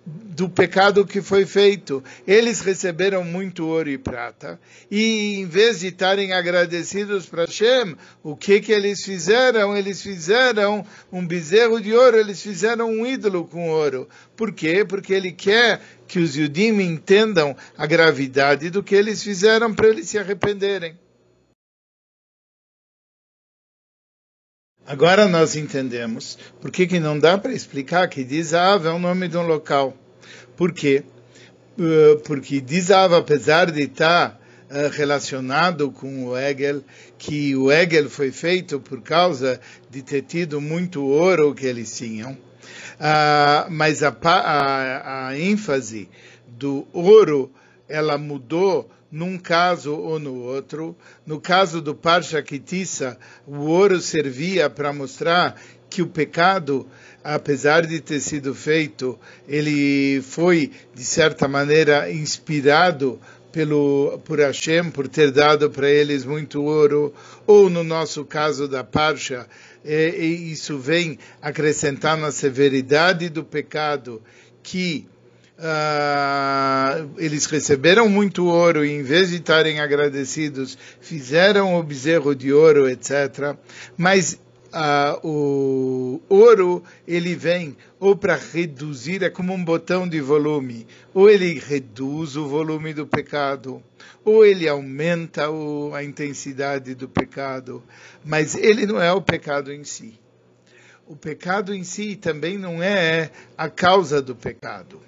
Do 0.05 0.47
pecado 0.47 1.05
que 1.05 1.21
foi 1.21 1.45
feito. 1.45 2.03
Eles 2.27 2.59
receberam 2.61 3.23
muito 3.23 3.65
ouro 3.65 3.89
e 3.89 3.97
prata, 3.97 4.59
e 4.91 5.39
em 5.39 5.45
vez 5.45 5.79
de 5.79 5.87
estarem 5.87 6.33
agradecidos 6.33 7.25
para 7.25 7.45
Hashem, 7.45 7.95
o 8.21 8.35
que 8.35 8.61
que 8.61 8.71
eles 8.71 9.03
fizeram? 9.03 9.75
Eles 9.75 10.01
fizeram 10.01 10.85
um 11.11 11.25
bezerro 11.25 11.81
de 11.81 11.93
ouro, 11.93 12.17
eles 12.17 12.41
fizeram 12.41 12.89
um 12.89 13.05
ídolo 13.05 13.45
com 13.45 13.69
ouro. 13.69 14.07
Por 14.35 14.51
quê? 14.51 14.85
Porque 14.85 15.13
ele 15.13 15.31
quer 15.31 15.81
que 16.07 16.19
os 16.19 16.35
Yudim 16.35 16.79
entendam 16.81 17.55
a 17.77 17.85
gravidade 17.87 18.69
do 18.69 18.83
que 18.83 18.93
eles 18.93 19.23
fizeram 19.23 19.73
para 19.73 19.87
eles 19.87 20.07
se 20.07 20.19
arrependerem. 20.19 20.95
Agora 24.87 25.27
nós 25.27 25.55
entendemos 25.55 26.37
por 26.61 26.69
que, 26.69 26.85
que 26.85 26.99
não 26.99 27.17
dá 27.17 27.39
para 27.39 27.51
explicar 27.51 28.07
que 28.07 28.23
Dizav 28.23 28.85
é 28.85 28.91
o 28.91 28.99
nome 28.99 29.27
de 29.27 29.35
um 29.35 29.41
local. 29.41 29.97
Por 30.55 30.71
quê? 30.71 31.03
Uh, 31.75 32.19
porque 32.19 32.61
Dizav, 32.61 33.15
apesar 33.15 33.71
de 33.71 33.81
estar 33.81 34.39
uh, 34.69 34.89
relacionado 34.91 35.89
com 35.89 36.27
o 36.27 36.37
Egel, 36.37 36.83
que 37.17 37.55
o 37.55 37.71
Egel 37.71 38.11
foi 38.11 38.31
feito 38.31 38.79
por 38.79 39.01
causa 39.01 39.59
de 39.89 40.03
ter 40.03 40.21
tido 40.21 40.61
muito 40.61 41.03
ouro 41.03 41.55
que 41.55 41.65
eles 41.65 41.97
tinham, 41.97 42.33
uh, 42.33 43.67
mas 43.71 44.03
a, 44.03 44.15
a, 44.21 45.27
a 45.29 45.39
ênfase 45.39 46.07
do 46.47 46.87
ouro 46.93 47.51
ela 47.89 48.19
mudou 48.19 48.87
num 49.15 49.37
caso 49.37 49.95
ou 49.95 50.19
no 50.19 50.41
outro. 50.41 50.93
No 51.25 51.39
caso 51.39 51.81
do 51.81 51.95
Parsha 51.95 52.43
Kitissa, 52.43 53.17
o 53.47 53.59
ouro 53.67 54.01
servia 54.01 54.69
para 54.69 54.91
mostrar 54.91 55.55
que 55.89 56.01
o 56.01 56.07
pecado, 56.07 56.85
apesar 57.23 57.85
de 57.87 58.01
ter 58.01 58.19
sido 58.19 58.53
feito, 58.53 59.17
ele 59.47 60.21
foi, 60.21 60.69
de 60.93 61.05
certa 61.05 61.47
maneira, 61.47 62.11
inspirado 62.11 63.17
pelo, 63.53 64.19
por 64.25 64.39
Hashem, 64.39 64.91
por 64.91 65.07
ter 65.07 65.31
dado 65.31 65.69
para 65.69 65.89
eles 65.89 66.25
muito 66.25 66.61
ouro, 66.61 67.13
ou 67.47 67.69
no 67.69 67.85
nosso 67.85 68.25
caso 68.25 68.67
da 68.67 68.83
Parsha, 68.83 69.47
e 69.85 70.51
isso 70.51 70.77
vem 70.77 71.17
acrescentar 71.41 72.17
na 72.17 72.33
severidade 72.33 73.29
do 73.29 73.45
pecado 73.45 74.21
que 74.61 75.07
Uh, 75.57 77.09
eles 77.17 77.45
receberam 77.45 78.09
muito 78.09 78.45
ouro 78.45 78.83
e, 78.83 78.91
em 78.91 79.03
vez 79.03 79.29
de 79.29 79.37
estarem 79.37 79.79
agradecidos, 79.79 80.77
fizeram 80.99 81.75
o 81.75 81.83
bezerro 81.83 82.35
de 82.35 82.51
ouro, 82.51 82.89
etc. 82.89 83.55
Mas 83.97 84.37
uh, 84.73 85.25
o 85.25 86.21
ouro 86.27 86.83
ele 87.07 87.35
vem 87.35 87.77
ou 87.97 88.17
para 88.17 88.35
reduzir, 88.35 89.23
é 89.23 89.29
como 89.29 89.53
um 89.53 89.63
botão 89.63 90.07
de 90.07 90.19
volume, 90.19 90.85
ou 91.13 91.29
ele 91.29 91.57
reduz 91.57 92.35
o 92.35 92.47
volume 92.47 92.93
do 92.93 93.07
pecado, 93.07 93.81
ou 94.25 94.45
ele 94.45 94.67
aumenta 94.67 95.49
o, 95.49 95.93
a 95.93 96.03
intensidade 96.03 96.93
do 96.93 97.07
pecado, 97.07 97.81
mas 98.25 98.55
ele 98.55 98.85
não 98.85 99.01
é 99.01 99.11
o 99.13 99.21
pecado 99.21 99.71
em 99.71 99.85
si. 99.85 100.19
O 101.07 101.15
pecado 101.15 101.73
em 101.73 101.83
si 101.83 102.15
também 102.15 102.57
não 102.57 102.83
é 102.83 103.31
a 103.57 103.69
causa 103.69 104.21
do 104.21 104.35
pecado. 104.35 104.99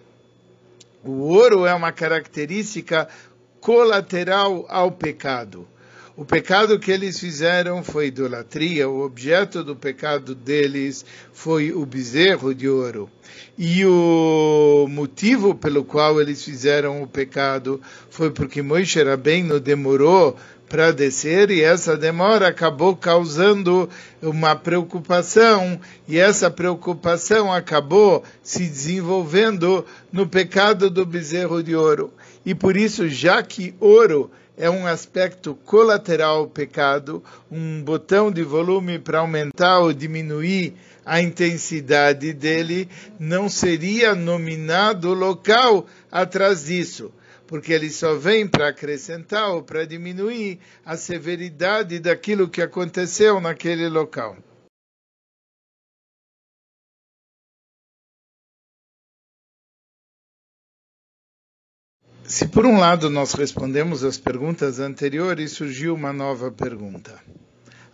O 1.04 1.12
ouro 1.12 1.66
é 1.66 1.74
uma 1.74 1.92
característica 1.92 3.08
colateral 3.60 4.66
ao 4.70 4.92
pecado. 4.92 5.68
O 6.16 6.25
pecado 6.25 6.80
que 6.80 6.89
eles 6.89 7.20
fizeram 7.20 7.84
foi 7.84 8.08
idolatria, 8.08 8.89
o 8.89 9.04
objeto 9.04 9.63
do 9.63 9.75
pecado 9.75 10.34
deles 10.34 11.06
foi 11.32 11.72
o 11.72 11.86
bezerro 11.86 12.56
de 12.56 12.68
ouro. 12.68 13.08
E 13.56 13.86
o 13.86 14.88
motivo 14.89 15.54
pelo 15.54 15.84
qual 15.84 16.20
eles 16.20 16.44
fizeram 16.44 17.04
o 17.04 17.08
pecado 17.08 17.80
foi 18.10 18.32
porque 18.32 18.63
Moisés 18.63 19.06
Rabbeinu 19.06 19.60
demorou 19.60 20.36
para 20.68 20.92
descer 20.92 21.50
e 21.50 21.62
essa 21.62 21.96
demora 21.96 22.48
acabou 22.48 22.96
causando 22.96 23.90
uma 24.22 24.56
preocupação 24.56 25.80
e 26.08 26.18
essa 26.18 26.52
preocupação 26.52 27.52
acabou 27.52 28.24
se 28.44 28.60
desenvolvendo 28.60 29.86
no 30.12 30.28
pecado 30.28 30.89
do 30.89 31.06
bezerro 31.06 31.63
de 31.63 31.76
ouro. 31.76 32.13
E 32.46 32.54
por 32.54 32.76
isso, 32.76 33.08
já 33.08 33.41
que 33.41 33.74
ouro 33.80 34.30
é 34.58 34.70
um 34.70 34.88
aspecto 34.88 35.56
colateral 35.65 36.39
ao 36.39 36.48
pecado, 36.48 37.24
um 37.50 37.82
botão 37.82 38.32
de 38.32 38.44
volume 38.44 39.00
para 39.00 39.20
aumentar 39.20 39.80
ou 39.80 39.94
diminuir 39.94 40.74
a 41.06 41.22
intensidade 41.22 42.34
dele, 42.34 42.89
não 43.18 43.48
seria 43.48 44.13
nominado 44.13 45.13
local 45.13 45.86
atrás 46.12 46.65
disso 46.65 47.12
porque 47.48 47.72
ele 47.72 47.90
só 47.90 48.16
vem 48.16 48.48
para 48.48 48.68
acrescentar 48.68 49.50
ou 49.50 49.64
para 49.64 49.86
diminuir 49.86 50.60
a 50.86 50.98
severidade 50.98 52.00
daquilo 52.00 52.50
que 52.50 52.62
aconteceu 52.62 53.40
naquele 53.40 53.88
local. 53.88 54.38
Se 62.26 62.46
por 62.46 62.66
um 62.66 62.78
lado 62.78 63.10
nós 63.10 63.32
respondemos 63.32 64.04
as 64.04 64.18
perguntas 64.18 64.80
anteriores, 64.82 65.54
surgiu 65.54 65.96
uma 65.96 66.12
nova 66.12 66.52
pergunta. 66.52 67.18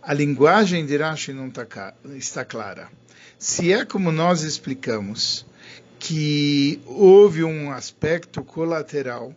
A 0.02 0.12
linguagem 0.12 0.84
de 0.84 0.96
Rashi 0.96 1.32
não 1.32 1.48
tá 1.48 1.94
está 2.16 2.44
clara. 2.44 2.90
Se 3.38 3.72
é 3.72 3.84
como 3.84 4.10
nós 4.10 4.42
explicamos, 4.42 5.46
que 6.00 6.82
houve 6.84 7.44
um 7.44 7.70
aspecto 7.70 8.42
colateral 8.42 9.34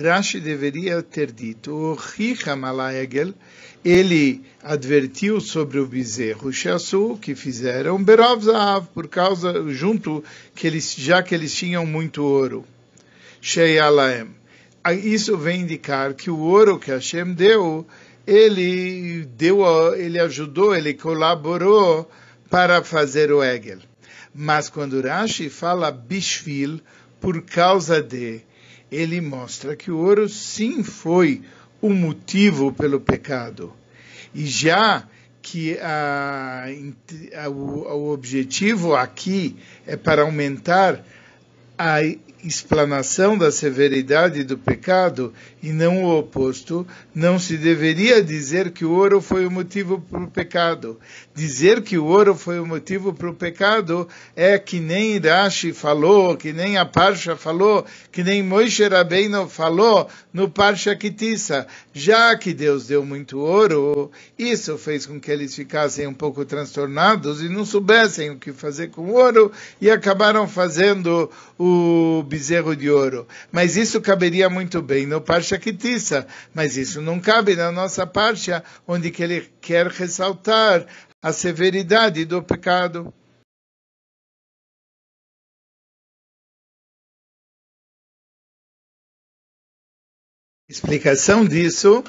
Rashi 0.00 0.38
deveria 0.38 1.02
ter 1.02 1.32
dito, 1.32 1.72
o 1.72 1.94
Richa 1.94 2.56
ele 3.84 4.44
advertiu 4.62 5.40
sobre 5.40 5.80
o 5.80 5.86
bezerro 5.86 6.52
Shasu 6.52 7.18
que 7.20 7.34
fizeram 7.34 8.02
Berov 8.02 8.44
Zahav, 8.44 8.86
por 8.94 9.08
causa, 9.08 9.64
junto, 9.72 10.22
que 10.54 10.68
eles, 10.68 10.94
já 10.96 11.20
que 11.20 11.34
eles 11.34 11.52
tinham 11.52 11.84
muito 11.84 12.22
ouro. 12.22 12.64
Sheyalaem. 13.40 14.28
Isso 15.02 15.36
vem 15.36 15.62
indicar 15.62 16.14
que 16.14 16.30
o 16.30 16.38
ouro 16.38 16.78
que 16.78 16.92
Hashem 16.92 17.34
deu, 17.34 17.84
ele 18.26 19.28
deu, 19.36 19.64
ele 19.96 20.20
ajudou, 20.20 20.76
ele 20.76 20.94
colaborou 20.94 22.08
para 22.48 22.84
fazer 22.84 23.32
o 23.32 23.42
Egel. 23.42 23.78
Mas 24.32 24.68
quando 24.68 25.00
Rashi 25.00 25.48
fala 25.48 25.90
Bishvil, 25.90 26.80
por 27.20 27.42
causa 27.42 28.00
de, 28.00 28.40
ele 28.90 29.20
mostra 29.20 29.76
que 29.76 29.90
o 29.90 29.98
ouro 29.98 30.28
sim 30.28 30.82
foi 30.82 31.42
o 31.80 31.90
motivo 31.90 32.72
pelo 32.72 33.00
pecado. 33.00 33.72
E 34.34 34.46
já 34.46 35.06
que 35.40 35.78
a, 35.78 36.66
a, 37.44 37.48
o, 37.48 37.86
o 37.86 38.12
objetivo 38.12 38.94
aqui 38.94 39.56
é 39.86 39.96
para 39.96 40.22
aumentar 40.22 41.04
a 41.78 41.98
explanação 42.44 43.36
da 43.36 43.50
severidade 43.50 44.44
do 44.44 44.56
pecado 44.56 45.32
e 45.62 45.70
não 45.70 46.04
o 46.04 46.18
oposto, 46.18 46.86
não 47.14 47.38
se 47.38 47.56
deveria 47.56 48.22
dizer 48.22 48.70
que 48.70 48.84
o 48.84 48.92
ouro 48.92 49.20
foi 49.20 49.46
o 49.46 49.50
motivo 49.50 50.00
para 50.00 50.22
o 50.22 50.30
pecado. 50.30 50.98
Dizer 51.34 51.82
que 51.82 51.98
o 51.98 52.04
ouro 52.04 52.34
foi 52.34 52.60
o 52.60 52.66
motivo 52.66 53.12
para 53.12 53.30
o 53.30 53.34
pecado 53.34 54.08
é 54.36 54.58
que 54.58 54.78
nem 54.78 55.18
Rashi 55.18 55.72
falou, 55.72 56.36
que 56.36 56.52
nem 56.52 56.76
a 56.76 56.84
Parsha 56.84 57.36
falou, 57.36 57.84
que 58.12 58.22
nem 58.22 58.42
Moshe 58.42 58.86
Rabbeinu 58.86 59.48
falou 59.48 60.08
no 60.32 60.48
Parsha 60.48 60.94
Kitissa. 60.94 61.66
Já 61.92 62.36
que 62.36 62.54
Deus 62.54 62.86
deu 62.86 63.04
muito 63.04 63.38
ouro, 63.38 64.10
isso 64.38 64.78
fez 64.78 65.06
com 65.06 65.20
que 65.20 65.30
eles 65.30 65.54
ficassem 65.54 66.06
um 66.06 66.14
pouco 66.14 66.44
transtornados 66.44 67.42
e 67.42 67.48
não 67.48 67.64
soubessem 67.64 68.30
o 68.30 68.36
que 68.36 68.52
fazer 68.52 68.88
com 68.90 69.02
o 69.02 69.14
ouro 69.14 69.50
e 69.80 69.90
acabaram 69.90 70.46
fazendo 70.46 71.30
o 71.58 72.22
bezerro 72.28 72.76
de 72.76 72.90
ouro. 72.90 73.26
Mas 73.50 73.76
isso 73.76 74.00
caberia 74.00 74.48
muito 74.48 74.80
bem 74.82 75.06
no 75.06 75.20
Parsha 75.20 75.58
Kitissa, 75.58 76.26
mas 76.54 76.76
isso 76.76 77.00
não 77.00 77.18
cabe 77.18 77.56
na 77.56 77.72
nossa 77.72 78.06
Parsha, 78.06 78.62
onde 78.86 79.10
que 79.10 79.22
ele 79.22 79.50
quer 79.60 79.88
ressaltar 79.88 80.86
a 81.22 81.32
severidade 81.32 82.24
do 82.24 82.42
pecado. 82.42 83.12
Explicação 90.68 91.46
disso 91.46 92.04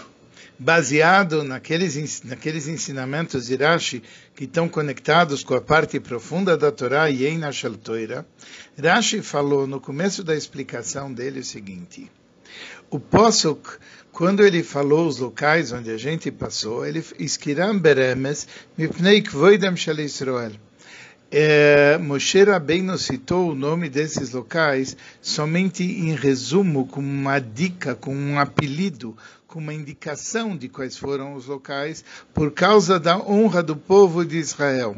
baseado 0.59 1.41
naqueles, 1.43 2.21
naqueles 2.23 2.67
ensinamentos 2.67 3.47
de 3.47 3.55
Rashi 3.55 4.03
que 4.35 4.43
estão 4.43 4.67
conectados 4.67 5.41
com 5.41 5.55
a 5.55 5.61
parte 5.61 5.99
profunda 6.01 6.57
da 6.57 6.69
Torá 6.69 7.09
e 7.09 7.25
em 7.25 7.45
Ashal 7.45 7.75
Toira, 7.75 8.25
Rashi 8.77 9.21
falou 9.21 9.65
no 9.65 9.79
começo 9.79 10.21
da 10.21 10.35
explicação 10.35 11.13
dele 11.13 11.39
o 11.39 11.45
seguinte: 11.45 12.11
o 12.89 12.99
Posuk, 12.99 13.77
quando 14.11 14.43
ele 14.43 14.61
falou 14.61 15.07
os 15.07 15.19
locais 15.19 15.71
onde 15.71 15.89
a 15.89 15.97
gente 15.97 16.29
passou, 16.29 16.85
ele 16.85 17.03
Iskiram 17.17 17.79
Beremes 17.79 18.45
Mipnei 18.77 19.21
Kvoidam 19.21 19.75
Israel 19.75 20.51
é, 21.31 21.95
Moshe 21.99 22.43
Rabbeinu 22.43 22.97
citou 22.97 23.51
o 23.51 23.55
nome 23.55 23.87
desses 23.87 24.31
locais 24.31 24.97
somente 25.21 25.83
em 25.83 26.15
resumo, 26.15 26.87
com 26.87 27.01
uma 27.01 27.37
dica, 27.37 27.93
com 27.93 28.15
um 28.15 28.39
apelido, 28.39 29.15
com 29.49 29.57
uma 29.57 29.73
indicação 29.73 30.55
de 30.55 30.69
quais 30.69 30.95
foram 30.95 31.33
os 31.33 31.47
locais, 31.47 32.05
por 32.35 32.51
causa 32.51 32.99
da 32.99 33.17
honra 33.17 33.63
do 33.63 33.75
povo 33.75 34.23
de 34.23 34.37
Israel. 34.37 34.95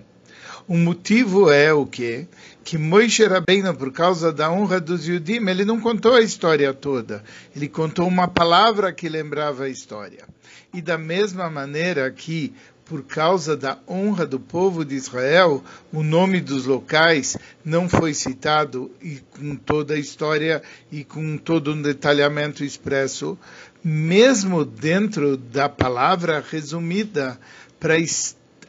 O 0.67 0.77
motivo 0.77 1.49
é 1.49 1.73
o 1.73 1.85
quê? 1.85 2.27
Que 2.61 2.77
Moshe 2.77 3.25
Rabbeinu, 3.25 3.73
por 3.73 3.93
causa 3.93 4.31
da 4.31 4.51
honra 4.51 4.79
dos 4.79 5.07
Yudim, 5.07 5.47
ele 5.47 5.63
não 5.63 5.79
contou 5.79 6.15
a 6.15 6.21
história 6.21 6.73
toda. 6.73 7.23
Ele 7.55 7.69
contou 7.69 8.05
uma 8.05 8.27
palavra 8.27 8.91
que 8.91 9.07
lembrava 9.07 9.63
a 9.63 9.69
história. 9.69 10.25
E 10.73 10.81
da 10.81 10.97
mesma 10.97 11.49
maneira 11.49 12.11
que 12.11 12.53
por 12.91 13.03
causa 13.03 13.55
da 13.55 13.77
honra 13.87 14.25
do 14.25 14.37
povo 14.37 14.83
de 14.83 14.95
Israel, 14.95 15.63
o 15.93 16.03
nome 16.03 16.41
dos 16.41 16.65
locais 16.65 17.37
não 17.63 17.87
foi 17.87 18.13
citado 18.13 18.91
e 19.01 19.21
com 19.31 19.55
toda 19.55 19.93
a 19.93 19.97
história 19.97 20.61
e 20.91 21.05
com 21.05 21.37
todo 21.37 21.71
um 21.71 21.81
detalhamento 21.81 22.65
expresso, 22.65 23.39
mesmo 23.83 24.63
dentro 24.63 25.37
da 25.37 25.67
palavra 25.67 26.43
resumida 26.47 27.39
para 27.79 27.95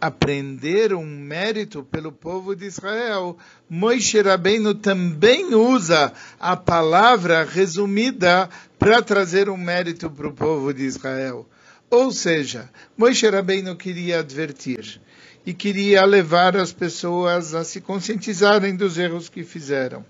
aprender 0.01 0.93
um 0.93 1.05
mérito 1.05 1.85
pelo 1.85 2.11
povo 2.11 2.57
de 2.57 2.67
Israel, 2.67 3.37
Moisés 3.71 4.25
Rabbeinu 4.25 4.75
também 4.75 5.55
usa 5.55 6.13
a 6.41 6.57
palavra 6.57 7.45
resumida 7.45 8.51
para 8.79 9.01
trazer 9.01 9.49
um 9.49 9.57
mérito 9.57 10.11
para 10.11 10.27
o 10.27 10.33
povo 10.33 10.75
de 10.75 10.83
Israel. 10.83 11.47
Ou 11.89 12.11
seja, 12.11 12.69
Moshe 12.97 13.29
Rabbeinu 13.29 13.77
queria 13.77 14.21
advertir 14.21 15.01
e 15.45 15.53
queria 15.53 16.05
levar 16.05 16.57
as 16.57 16.73
pessoas 16.73 17.55
a 17.55 17.63
se 17.65 17.81
conscientizarem 17.81 18.75
dos 18.75 18.97
erros 18.99 19.29
que 19.29 19.45
fizeram, 19.45 20.05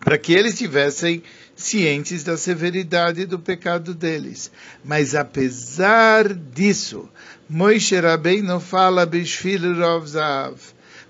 para 0.00 0.16
que 0.16 0.32
eles 0.32 0.56
tivessem 0.56 1.22
cientes 1.56 2.24
da 2.24 2.36
severidade 2.36 3.26
do 3.26 3.38
pecado 3.38 3.94
deles. 3.94 4.50
Mas 4.84 5.14
apesar 5.14 6.32
disso, 6.32 7.08
Moshe 7.48 7.98
Rabbeinu 7.98 8.58
fala 8.60 9.06
Bishvil 9.06 9.74
Rovzav, 9.74 10.58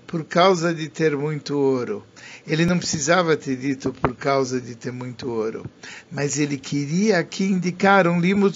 por 0.05 0.23
causa 0.23 0.73
de 0.73 0.87
ter 0.87 1.15
muito 1.15 1.57
ouro. 1.57 2.03
Ele 2.47 2.65
não 2.65 2.77
precisava 2.77 3.35
ter 3.35 3.55
dito 3.55 3.91
por 3.91 4.15
causa 4.15 4.61
de 4.61 4.75
ter 4.75 4.91
muito 4.91 5.27
ouro, 5.29 5.65
mas 6.11 6.37
ele 6.37 6.57
queria 6.57 7.17
aqui 7.17 7.45
indicar 7.45 8.07
um 8.07 8.19
limud 8.19 8.55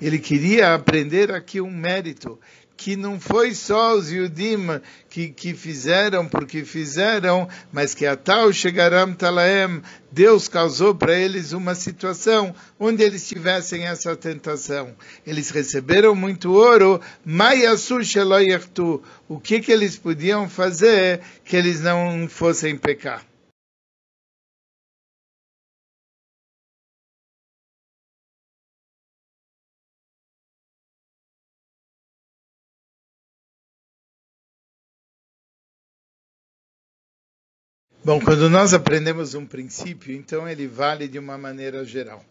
ele 0.00 0.18
queria 0.18 0.74
aprender 0.74 1.32
aqui 1.32 1.60
um 1.60 1.70
mérito, 1.70 2.38
que 2.80 2.96
não 2.96 3.20
foi 3.20 3.54
só 3.54 3.94
os 3.94 4.10
Yudim 4.10 4.80
que, 5.10 5.28
que 5.28 5.52
fizeram 5.52 6.26
porque 6.26 6.64
fizeram, 6.64 7.46
mas 7.70 7.92
que 7.92 8.06
a 8.06 8.16
tal 8.16 8.50
chegaram 8.54 9.12
talaem, 9.12 9.82
Deus 10.10 10.48
causou 10.48 10.94
para 10.94 11.14
eles 11.14 11.52
uma 11.52 11.74
situação 11.74 12.54
onde 12.78 13.02
eles 13.02 13.28
tivessem 13.28 13.86
essa 13.86 14.16
tentação. 14.16 14.96
Eles 15.26 15.50
receberam 15.50 16.14
muito 16.14 16.52
ouro, 16.54 16.98
o 19.28 19.38
que 19.38 19.60
que 19.60 19.70
eles 19.70 19.98
podiam 19.98 20.48
fazer 20.48 21.20
que 21.44 21.54
eles 21.56 21.82
não 21.82 22.26
fossem 22.30 22.78
pecar? 22.78 23.29
Bom, 38.02 38.18
quando 38.18 38.48
nós 38.48 38.72
aprendemos 38.72 39.34
um 39.34 39.44
princípio, 39.44 40.16
então 40.16 40.48
ele 40.48 40.66
vale 40.66 41.06
de 41.06 41.18
uma 41.18 41.36
maneira 41.36 41.84
geral. 41.84 42.24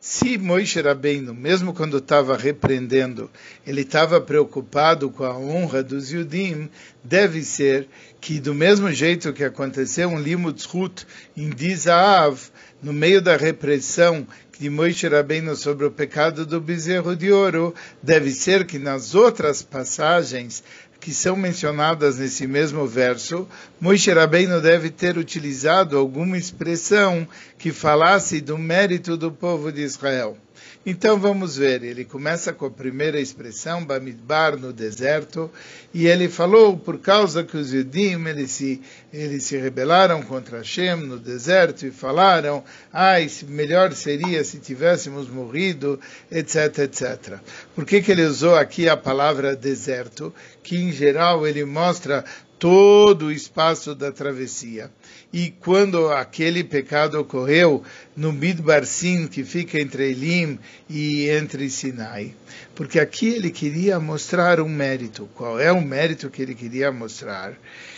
Se 0.00 0.36
Moisés 0.36 0.84
Rabbeinu, 0.84 1.32
mesmo 1.32 1.72
quando 1.72 1.98
estava 1.98 2.36
repreendendo, 2.36 3.30
ele 3.64 3.82
estava 3.82 4.20
preocupado 4.20 5.08
com 5.10 5.22
a 5.22 5.38
honra 5.38 5.80
dos 5.80 6.10
Yudim, 6.10 6.68
deve 7.04 7.44
ser 7.44 7.86
que 8.20 8.40
do 8.40 8.52
mesmo 8.52 8.90
jeito 8.90 9.32
que 9.32 9.44
aconteceu 9.44 10.08
um 10.08 10.18
Limud 10.18 10.60
Zhut 10.60 11.06
em 11.36 11.50
Dizaav, 11.50 12.50
no 12.82 12.92
meio 12.92 13.22
da 13.22 13.36
repressão 13.36 14.26
de 14.58 14.68
Moisés 14.68 15.12
Rabbeinu 15.12 15.54
sobre 15.54 15.86
o 15.86 15.90
pecado 15.90 16.44
do 16.44 16.60
bezerro 16.60 17.14
de 17.14 17.30
ouro, 17.30 17.72
deve 18.02 18.32
ser 18.32 18.66
que 18.66 18.78
nas 18.80 19.14
outras 19.14 19.62
passagens 19.62 20.64
que 21.02 21.12
são 21.12 21.34
mencionadas 21.34 22.18
nesse 22.18 22.46
mesmo 22.46 22.86
verso, 22.86 23.48
Moshe 23.80 24.12
Rabbeinu 24.12 24.60
deve 24.60 24.88
ter 24.88 25.18
utilizado 25.18 25.98
alguma 25.98 26.38
expressão 26.38 27.26
que 27.58 27.72
falasse 27.72 28.40
do 28.40 28.56
mérito 28.56 29.16
do 29.16 29.32
povo 29.32 29.72
de 29.72 29.82
Israel. 29.82 30.36
Então 30.84 31.16
vamos 31.16 31.56
ver, 31.56 31.84
ele 31.84 32.04
começa 32.04 32.52
com 32.52 32.66
a 32.66 32.70
primeira 32.70 33.20
expressão, 33.20 33.84
Bamidbar, 33.84 34.58
no 34.58 34.72
deserto, 34.72 35.48
e 35.94 36.08
ele 36.08 36.28
falou 36.28 36.76
por 36.76 36.98
causa 36.98 37.44
que 37.44 37.56
os 37.56 37.72
Yudim, 37.72 38.26
eles 38.26 38.50
se, 38.50 38.82
eles 39.12 39.44
se 39.44 39.56
rebelaram 39.56 40.20
contra 40.22 40.58
Hashem 40.58 40.96
no 40.96 41.20
deserto 41.20 41.86
e 41.86 41.92
falaram, 41.92 42.64
ai, 42.92 43.30
melhor 43.46 43.92
seria 43.92 44.42
se 44.42 44.58
tivéssemos 44.58 45.28
morrido, 45.28 46.00
etc, 46.28 46.78
etc. 46.78 47.38
Por 47.76 47.86
que, 47.86 48.02
que 48.02 48.10
ele 48.10 48.24
usou 48.24 48.56
aqui 48.56 48.88
a 48.88 48.96
palavra 48.96 49.54
deserto, 49.54 50.34
que 50.64 50.76
em 50.76 50.90
geral 50.90 51.46
ele 51.46 51.64
mostra 51.64 52.24
todo 52.62 53.26
o 53.26 53.32
espaço 53.32 53.92
da 53.92 54.12
travessia. 54.12 54.88
E 55.32 55.50
quando 55.50 56.12
aquele 56.12 56.62
pecado 56.62 57.18
ocorreu 57.18 57.82
no 58.14 58.32
Midbar 58.32 58.84
Sin, 58.84 59.26
que 59.26 59.42
fica 59.42 59.80
entre 59.80 60.10
Elim 60.10 60.58
e 60.88 61.28
entre 61.30 61.70
Sinai, 61.70 62.34
porque 62.74 63.00
aqui 63.00 63.28
ele 63.28 63.50
queria 63.50 63.98
mostrar 63.98 64.60
um 64.60 64.68
mérito. 64.68 65.28
Qual 65.34 65.58
é 65.58 65.72
o 65.72 65.80
mérito 65.80 66.28
que 66.28 66.42
ele 66.42 66.54
queria 66.54 66.92
mostrar? 66.92 67.54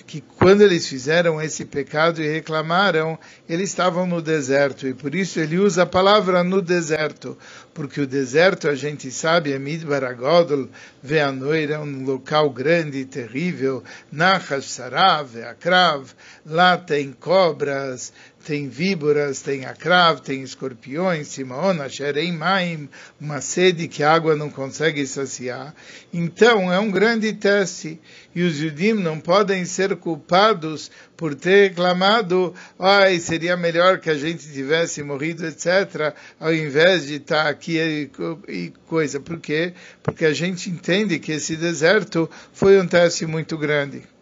Que 0.07 0.21
quando 0.21 0.63
eles 0.63 0.87
fizeram 0.87 1.41
esse 1.41 1.65
pecado 1.65 2.23
e 2.23 2.33
reclamaram, 2.33 3.19
eles 3.49 3.71
estavam 3.71 4.07
no 4.07 4.23
deserto, 4.23 4.87
e 4.87 4.95
por 4.95 5.15
isso 5.15 5.41
ele 5.41 5.59
usa 5.59 5.83
a 5.83 5.87
palavra 5.87 6.45
no 6.45 6.63
deserto, 6.63 7.37
porque 7.73 8.01
o 8.01 8.07
deserto, 8.07 8.69
a 8.69 8.75
gente 8.75 9.11
sabe, 9.11 9.53
é 9.53 9.59
Midbar 9.59 10.05
Agodol, 10.05 10.69
Veanoir, 11.03 11.73
é 11.73 11.79
um 11.79 12.05
local 12.05 12.51
grande 12.51 12.99
e 12.99 13.05
terrível, 13.05 13.83
Nachash 14.13 14.71
Sarav, 14.71 15.43
Akrav, 15.43 16.11
lá 16.47 16.77
tem 16.77 17.11
cobras, 17.13 18.13
tem 18.45 18.69
víboras, 18.69 19.41
tem 19.41 19.65
akrav, 19.65 20.21
tem 20.21 20.43
escorpiões, 20.43 21.29
simaona, 21.29 21.89
xerei 21.89 22.31
maim, 22.31 22.89
uma 23.21 23.41
sede 23.41 23.89
que 23.89 24.03
a 24.03 24.13
água 24.13 24.37
não 24.37 24.51
consegue 24.51 25.07
saciar. 25.07 25.75
Então, 26.13 26.73
é 26.73 26.79
um 26.79 26.91
grande 26.91 27.33
teste. 27.33 27.99
E 28.35 28.43
os 28.43 28.57
judim 28.57 28.95
não 28.95 29.19
podem 29.19 29.65
ser 29.65 29.97
culpados 29.97 30.91
por 31.17 31.35
ter 31.35 31.69
reclamado, 31.69 32.53
ai, 32.79 33.19
seria 33.21 33.57
melhor 33.57 33.99
que 33.99 34.11
a 34.11 34.19
gente 34.19 34.53
tivesse 34.53 35.03
morrido, 35.03 35.47
etc., 35.47 36.15
ao 36.39 36.53
invés 36.53 37.07
de 37.07 37.15
estar 37.15 37.49
aqui 37.49 37.79
e, 37.79 38.11
e 38.49 38.73
coisa. 38.87 39.21
Por 39.21 39.39
quê? 39.39 39.73
Porque 40.03 40.25
a 40.25 40.35
gente 40.35 40.69
entende 40.69 41.19
que 41.19 41.33
esse 41.33 41.57
deserto 41.57 42.29
foi 42.53 42.79
um 42.81 42.87
teste 42.87 43.25
muito 43.25 43.57
grande. 43.57 44.14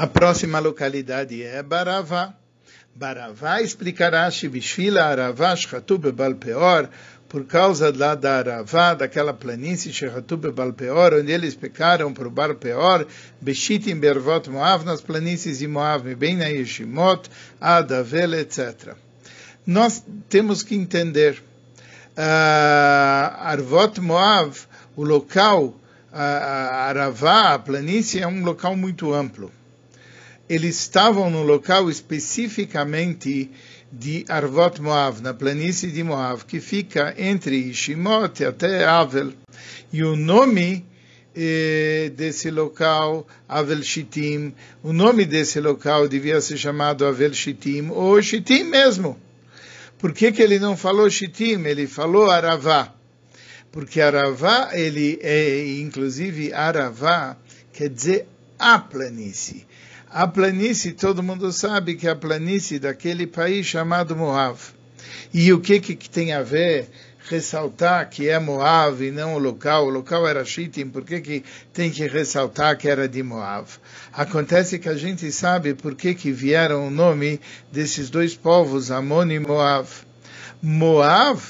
A 0.00 0.06
próxima 0.06 0.58
localidade 0.60 1.42
é 1.42 1.62
Baravá. 1.62 2.32
Baravá 2.94 3.60
explicará 3.60 4.30
Shivishvila 4.30 5.04
Aravá 5.04 5.54
Shchatub 5.54 6.10
Balpeor, 6.10 6.88
por 7.28 7.44
causa 7.44 7.92
lá 7.94 8.14
da 8.14 8.38
Aravá, 8.38 8.94
daquela 8.94 9.34
planície 9.34 9.92
Shchatub 9.92 10.52
Balpeor, 10.52 11.12
onde 11.12 11.30
eles 11.30 11.54
pecaram 11.54 12.14
por 12.14 12.30
Balpeor, 12.30 13.06
Beshitim 13.42 13.96
Bervot 13.96 14.48
Moav, 14.48 14.86
nas 14.86 15.02
planícies 15.02 15.58
de 15.58 15.68
Moav, 15.68 16.14
bem 16.14 16.34
na 16.34 16.46
Yeshimot, 16.46 17.28
Adavel, 17.60 18.32
etc. 18.36 18.94
Nós 19.66 20.02
temos 20.30 20.62
que 20.62 20.74
entender, 20.74 21.42
uh, 22.16 23.36
Arvot 23.36 24.00
Moav, 24.00 24.60
o 24.96 25.04
local, 25.04 25.66
uh, 25.66 26.16
Aravá, 26.88 27.52
a 27.52 27.58
planície, 27.58 28.22
é 28.22 28.26
um 28.26 28.42
local 28.42 28.74
muito 28.74 29.12
amplo 29.12 29.52
eles 30.50 30.80
estavam 30.80 31.30
no 31.30 31.44
local 31.44 31.88
especificamente 31.88 33.52
de 33.92 34.24
Arvot 34.28 34.82
Moav, 34.82 35.20
na 35.20 35.32
planície 35.32 35.92
de 35.92 36.02
Moav, 36.02 36.44
que 36.44 36.58
fica 36.58 37.14
entre 37.16 37.72
Shimot 37.72 38.44
até 38.44 38.84
Avel. 38.84 39.32
E 39.92 40.02
o 40.02 40.16
nome 40.16 40.84
eh, 41.36 42.10
desse 42.16 42.50
local, 42.50 43.28
Avel 43.48 43.80
Shittim, 43.80 44.52
o 44.82 44.92
nome 44.92 45.24
desse 45.24 45.60
local 45.60 46.08
devia 46.08 46.40
ser 46.40 46.58
chamado 46.58 47.06
Avel 47.06 47.32
Shittim, 47.32 47.90
ou 47.90 48.20
Shittim 48.20 48.64
mesmo. 48.64 49.16
Por 49.98 50.12
que, 50.12 50.32
que 50.32 50.42
ele 50.42 50.58
não 50.58 50.76
falou 50.76 51.08
Shittim? 51.08 51.64
Ele 51.64 51.86
falou 51.86 52.28
Aravá. 52.28 52.92
porque 53.70 54.00
Aravá, 54.00 54.70
ele 54.72 55.16
é, 55.22 55.78
inclusive, 55.78 56.52
Aravá 56.52 57.36
quer 57.72 57.88
dizer 57.88 58.26
a 58.58 58.80
planície. 58.80 59.69
A 60.12 60.26
planície, 60.26 60.90
todo 60.90 61.22
mundo 61.22 61.52
sabe 61.52 61.94
que 61.94 62.08
é 62.08 62.10
a 62.10 62.16
planície 62.16 62.80
daquele 62.80 63.28
país 63.28 63.64
chamado 63.64 64.16
Moab. 64.16 64.58
E 65.32 65.52
o 65.52 65.60
que, 65.60 65.78
que 65.78 66.10
tem 66.10 66.32
a 66.32 66.42
ver 66.42 66.88
ressaltar 67.28 68.10
que 68.10 68.28
é 68.28 68.36
Moab 68.40 69.04
e 69.04 69.12
não 69.12 69.34
o 69.34 69.38
local, 69.38 69.86
o 69.86 69.90
local 69.90 70.26
era 70.26 70.44
Shittim, 70.44 70.88
por 70.88 71.04
que, 71.04 71.20
que 71.20 71.44
tem 71.72 71.88
que 71.92 72.04
ressaltar 72.08 72.76
que 72.76 72.88
era 72.88 73.08
de 73.08 73.22
Moab? 73.22 73.68
Acontece 74.12 74.80
que 74.80 74.88
a 74.88 74.96
gente 74.96 75.30
sabe 75.30 75.74
por 75.74 75.94
que, 75.94 76.12
que 76.12 76.32
vieram 76.32 76.88
o 76.88 76.90
nome 76.90 77.40
desses 77.70 78.10
dois 78.10 78.34
povos, 78.34 78.90
Amon 78.90 79.30
e 79.30 79.38
Moab. 79.38 79.88
Moab 80.60 81.40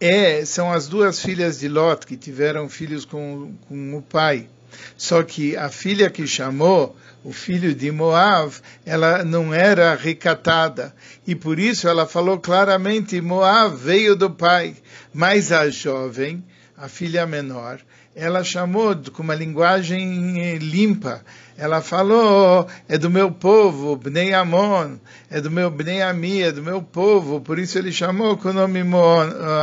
é, 0.00 0.44
são 0.44 0.72
as 0.72 0.86
duas 0.86 1.20
filhas 1.20 1.58
de 1.58 1.68
Lot 1.68 2.06
que 2.06 2.16
tiveram 2.16 2.68
filhos 2.68 3.04
com, 3.04 3.54
com 3.66 3.96
o 3.96 4.02
pai. 4.02 4.48
Só 4.96 5.22
que 5.22 5.56
a 5.56 5.68
filha 5.68 6.10
que 6.10 6.26
chamou 6.26 6.96
o 7.24 7.32
filho 7.32 7.74
de 7.74 7.90
Moab, 7.90 8.52
ela 8.86 9.24
não 9.24 9.52
era 9.52 9.94
recatada. 9.94 10.94
E 11.26 11.34
por 11.34 11.58
isso 11.58 11.88
ela 11.88 12.06
falou 12.06 12.38
claramente: 12.38 13.20
Moab 13.20 13.76
veio 13.76 14.16
do 14.16 14.30
pai. 14.30 14.76
Mas 15.12 15.52
a 15.52 15.68
jovem, 15.70 16.44
a 16.76 16.88
filha 16.88 17.26
menor, 17.26 17.80
ela 18.14 18.42
chamou 18.42 18.96
com 19.12 19.22
uma 19.22 19.34
linguagem 19.34 20.58
limpa. 20.58 21.22
Ela 21.56 21.80
falou, 21.80 22.68
é 22.88 22.96
do 22.96 23.10
meu 23.10 23.30
povo, 23.32 23.96
Bnei 23.96 24.32
Amon, 24.32 24.96
é 25.28 25.40
do 25.40 25.50
meu 25.50 25.70
Bnei 25.70 26.02
Ami, 26.02 26.42
é 26.42 26.52
do 26.52 26.62
meu 26.62 26.80
povo. 26.80 27.40
Por 27.40 27.58
isso 27.58 27.78
ele 27.78 27.92
chamou 27.92 28.36
com 28.36 28.50
o 28.50 28.52
nome 28.52 28.80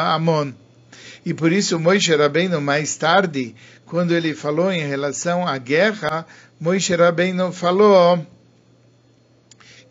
Amon. 0.01 0.51
E 1.25 1.33
por 1.33 1.51
isso 1.51 1.79
Moisés 1.79 2.19
Rabbeinu, 2.19 2.61
mais 2.61 2.95
tarde, 2.95 3.55
quando 3.87 4.13
ele 4.13 4.35
falou 4.35 4.71
em 4.71 4.85
relação 4.87 5.47
à 5.47 5.57
guerra, 5.57 6.25
Moisés 6.59 6.99
Rabbeinu 6.99 7.51
falou 7.51 8.23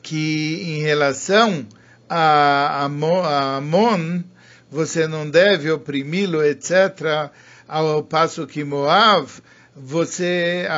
que 0.01 0.63
em 0.63 0.81
relação 0.81 1.67
a 2.09 2.85
Amon, 2.85 4.23
você 4.71 5.09
não 5.09 5.29
deve 5.29 5.71
oprimi-lo, 5.71 6.45
etc., 6.45 7.31
ao 7.67 8.03
passo 8.03 8.47
que 8.47 8.63
Moab, 8.63 9.27
você, 9.75 10.69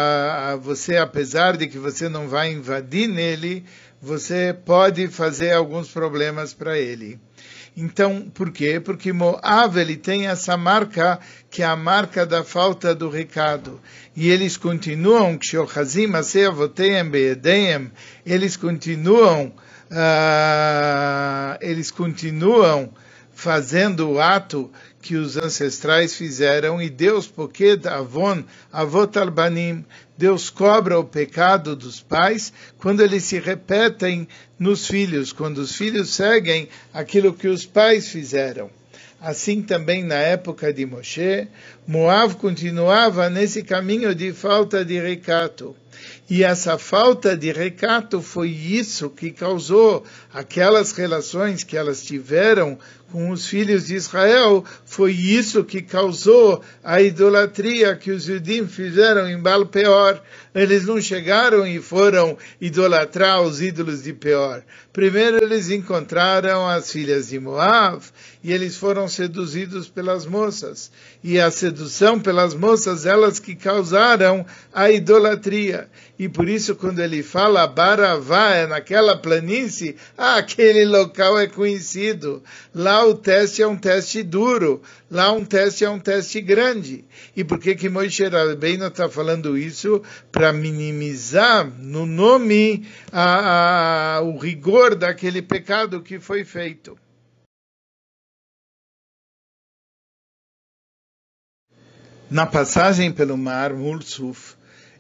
você, 0.63 0.97
apesar 0.97 1.57
de 1.57 1.67
que 1.67 1.79
você 1.79 2.09
não 2.09 2.29
vai 2.29 2.53
invadir 2.53 3.09
nele, 3.09 3.65
você 4.01 4.57
pode 4.65 5.09
fazer 5.09 5.53
alguns 5.53 5.91
problemas 5.91 6.55
para 6.55 6.79
ele. 6.79 7.19
Então, 7.77 8.31
por 8.33 8.51
quê? 8.51 8.81
Porque 8.81 9.13
Moab 9.13 9.79
ele 9.79 9.97
tem 9.97 10.29
essa 10.29 10.57
marca 10.57 11.21
que 11.51 11.63
é 11.63 11.67
a 11.67 11.77
marca 11.77 12.25
da 12.25 12.43
falta 12.43 12.95
do 12.95 13.11
recado. 13.11 13.79
E 14.17 14.31
eles 14.31 14.57
continuam, 14.57 15.39
eles 18.25 18.57
continuam, 18.57 19.53
uh, 19.91 21.59
eles 21.61 21.91
continuam 21.91 22.91
fazendo 23.37 24.13
o 24.13 24.19
ato 24.19 24.71
que 25.03 25.15
os 25.15 25.37
ancestrais 25.37 26.17
fizeram 26.17 26.81
e 26.81 26.89
Deus, 26.89 27.27
porque 27.27 27.79
avon, 27.85 28.43
avot 28.73 29.13
Deus 30.17 30.49
cobra 30.49 30.99
o 30.99 31.05
pecado 31.05 31.77
dos 31.77 32.01
pais 32.01 32.51
quando 32.79 33.03
eles 33.03 33.25
se 33.25 33.39
repetem 33.39 34.27
nos 34.59 34.87
filhos, 34.87 35.35
quando 35.35 35.59
os 35.59 35.77
filhos 35.77 36.15
seguem 36.15 36.71
aquilo 36.95 37.35
que 37.35 37.47
os 37.47 37.67
pais 37.67 38.09
fizeram. 38.09 38.71
Assim 39.21 39.61
também 39.61 40.03
na 40.03 40.17
época 40.17 40.73
de 40.73 40.87
Moshe, 40.87 41.47
Moab 41.87 42.37
continuava 42.37 43.29
nesse 43.29 43.63
caminho 43.63 44.15
de 44.15 44.33
falta 44.33 44.83
de 44.83 44.99
recato. 44.99 45.77
E 46.29 46.43
essa 46.43 46.77
falta 46.77 47.37
de 47.37 47.53
recato 47.53 48.21
foi 48.21 48.49
isso 48.49 49.09
que 49.09 49.31
causou 49.31 50.05
aquelas 50.35 50.91
relações 50.91 51.63
que 51.63 51.77
elas 51.77 52.03
tiveram 52.03 52.77
com 53.11 53.31
os 53.31 53.47
filhos 53.47 53.87
de 53.87 53.95
Israel, 53.95 54.65
foi 54.85 55.13
isso 55.13 55.65
que 55.65 55.81
causou 55.81 56.63
a 56.83 57.01
idolatria 57.01 57.95
que 57.95 58.11
os 58.11 58.25
judim 58.25 58.67
fizeram 58.67 59.29
em 59.29 59.39
Baal 59.41 59.67
Peor. 59.67 60.21
Eles 60.55 60.85
não 60.85 61.01
chegaram 61.01 61.67
e 61.67 61.81
foram 61.81 62.37
idolatrar 62.61 63.43
os 63.43 63.63
ídolos 63.63 64.03
de 64.03 64.13
Peor. 64.13 64.63
Primeiro 64.93 65.43
eles 65.43 65.71
encontraram 65.71 66.67
as 66.69 66.91
filhas 66.91 67.29
de 67.29 67.39
Moab 67.39 68.03
e 68.43 68.53
eles 68.53 68.77
foram 68.77 69.07
seduzidos 69.07 69.89
pelas 69.89 70.27
moças. 70.27 70.91
E 71.23 71.39
a 71.39 71.51
sedução 71.51 72.19
pelas 72.19 72.55
moças, 72.55 73.07
elas 73.07 73.39
que 73.39 73.55
causaram 73.55 74.45
a 74.73 74.91
idolatria. 74.91 75.89
E 76.19 76.31
por 76.31 76.49
isso, 76.49 76.75
quando 76.75 77.01
ele 77.01 77.23
fala 77.23 77.67
Baravá, 77.67 78.55
é 78.55 78.67
naquela 78.67 79.19
planície, 79.19 79.97
ah, 80.17 80.37
aquele 80.37 80.87
local 80.87 81.39
é 81.39 81.47
conhecido. 81.47 82.43
Lá 82.75 83.05
o 83.05 83.15
teste 83.15 83.63
é 83.63 83.67
um 83.67 83.77
teste 83.77 84.23
duro. 84.23 84.83
Lá 85.11 85.31
um 85.33 85.45
teste 85.45 85.85
é 85.85 85.91
um 85.91 85.99
teste 85.99 86.41
grande. 86.41 87.05
E 87.37 87.45
por 87.45 87.59
que 87.59 87.75
que 87.75 87.91
Moisés 87.91 88.33
Rabbeinu 88.33 88.87
está 88.87 89.11
falando 89.11 89.59
isso? 89.59 90.03
Para 90.33 90.55
minimizar 90.55 91.71
no 91.79 92.07
nome 92.07 92.89
a, 93.13 94.17
a, 94.17 94.21
o 94.23 94.39
rigor 94.39 94.95
daquele 94.95 95.43
pecado 95.43 96.01
que 96.01 96.19
foi 96.19 96.45
feito. 96.45 96.99
Na 102.29 102.45
passagem 102.45 103.13
pelo 103.13 103.37
mar 103.37 103.73
Mulsuf, 103.73 104.56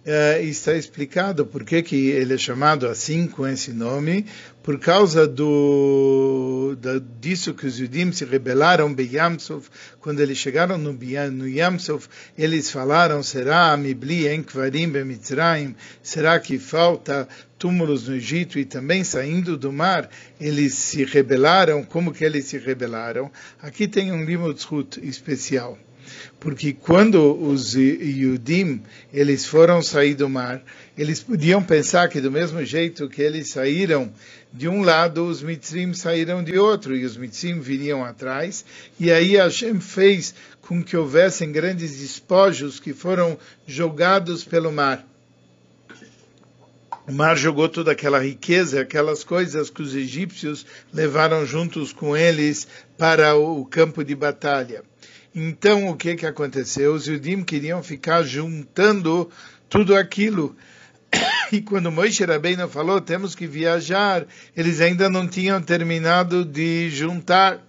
uh, 0.07 0.41
está 0.43 0.75
explicado 0.75 1.45
por 1.45 1.65
que, 1.65 1.83
que 1.83 2.11
ele 2.11 2.35
é 2.35 2.39
chamado 2.39 2.87
assim, 2.87 3.27
com 3.27 3.47
esse 3.47 3.73
nome, 3.73 4.25
por 4.63 4.79
causa 4.79 5.27
do, 5.27 6.77
disso 7.21 7.55
que 7.55 7.67
os 7.67 7.77
judim 7.77 8.11
se 8.11 8.25
rebelaram 8.25 8.91
em 8.91 9.15
Yamsuf, 9.15 9.69
quando 10.01 10.21
eles 10.21 10.39
chegaram 10.39 10.77
no, 10.79 10.93
no 10.93 11.49
Yamsuf, 11.49 12.09
eles 12.37 12.71
falaram, 12.71 13.23
será 13.23 13.77
Mibli 13.77 14.27
Enkvarim 14.27 14.89
Bemitzraim, 14.89 15.77
será 16.03 16.41
que 16.41 16.59
falta 16.59 17.29
túmulos 17.59 18.09
no 18.09 18.17
Egito 18.17 18.59
e 18.59 18.65
também 18.65 19.05
saindo 19.05 19.57
do 19.57 19.73
mar, 19.73 20.11
eles 20.41 20.75
se 20.75 21.05
rebelaram, 21.05 21.85
como 21.85 22.13
que 22.13 22.25
eles 22.25 22.47
se 22.47 22.59
rebelaram? 22.59 23.31
Aqui 23.63 23.87
tem 23.87 24.13
um 24.13 24.25
Limudshut 24.25 25.01
especial 25.07 25.79
porque 26.39 26.73
quando 26.73 27.35
os 27.35 27.75
Yudim 27.75 28.83
eles 29.13 29.47
foram 29.47 29.83
sair 29.83 30.15
do 30.15 30.29
mar, 30.29 30.63
eles 30.97 31.21
podiam 31.21 31.63
pensar 31.63 32.09
que 32.09 32.21
do 32.21 32.31
mesmo 32.31 32.65
jeito 32.65 33.09
que 33.09 33.23
eles 33.23 33.51
saíram 33.51 34.13
de 34.53 34.69
um 34.69 34.83
lado, 34.83 35.27
os 35.27 35.43
Mitzrim 35.43 35.93
saíram 35.93 36.43
de 36.43 36.59
outro, 36.59 36.97
e 36.97 37.05
os 37.05 37.17
Mitzrim 37.17 37.61
viriam 37.61 38.05
atrás, 38.05 38.65
e 38.99 39.11
aí 39.11 39.37
Hashem 39.37 39.81
fez 39.81 40.35
com 40.63 40.83
que 40.83 40.97
houvessem 40.97 41.53
grandes 41.53 41.99
despojos 41.99 42.81
que 42.81 42.95
foram 42.95 43.39
jogados 43.67 44.45
pelo 44.45 44.73
mar. 44.73 45.07
O 47.07 47.13
mar 47.13 47.37
jogou 47.37 47.69
toda 47.69 47.93
aquela 47.93 48.19
riqueza, 48.19 48.81
aquelas 48.81 49.23
coisas 49.23 49.71
que 49.71 49.81
os 49.81 49.95
egípcios 49.95 50.67
levaram 50.93 51.47
juntos 51.47 51.93
com 51.93 52.17
eles 52.17 52.67
para 52.99 53.37
o 53.37 53.65
campo 53.65 54.03
de 54.03 54.15
batalha. 54.15 54.83
Então, 55.39 55.91
o 55.91 55.95
que, 55.95 56.17
que 56.17 56.25
aconteceu? 56.25 56.95
Os 56.95 57.07
Yudim 57.07 57.45
queriam 57.45 57.83
ficar 57.83 58.23
juntando 58.23 59.31
tudo 59.69 59.95
aquilo. 59.95 60.57
E 61.53 61.61
quando 61.61 61.93
Moisés 61.93 62.29
Rabbeinu 62.29 62.69
falou, 62.69 63.01
temos 63.01 63.37
que 63.37 63.47
viajar, 63.47 64.27
eles 64.57 64.81
ainda 64.81 65.09
não 65.09 65.29
tinham 65.29 65.63
terminado 65.63 66.45
de 66.45 66.91
juntar. 66.91 67.65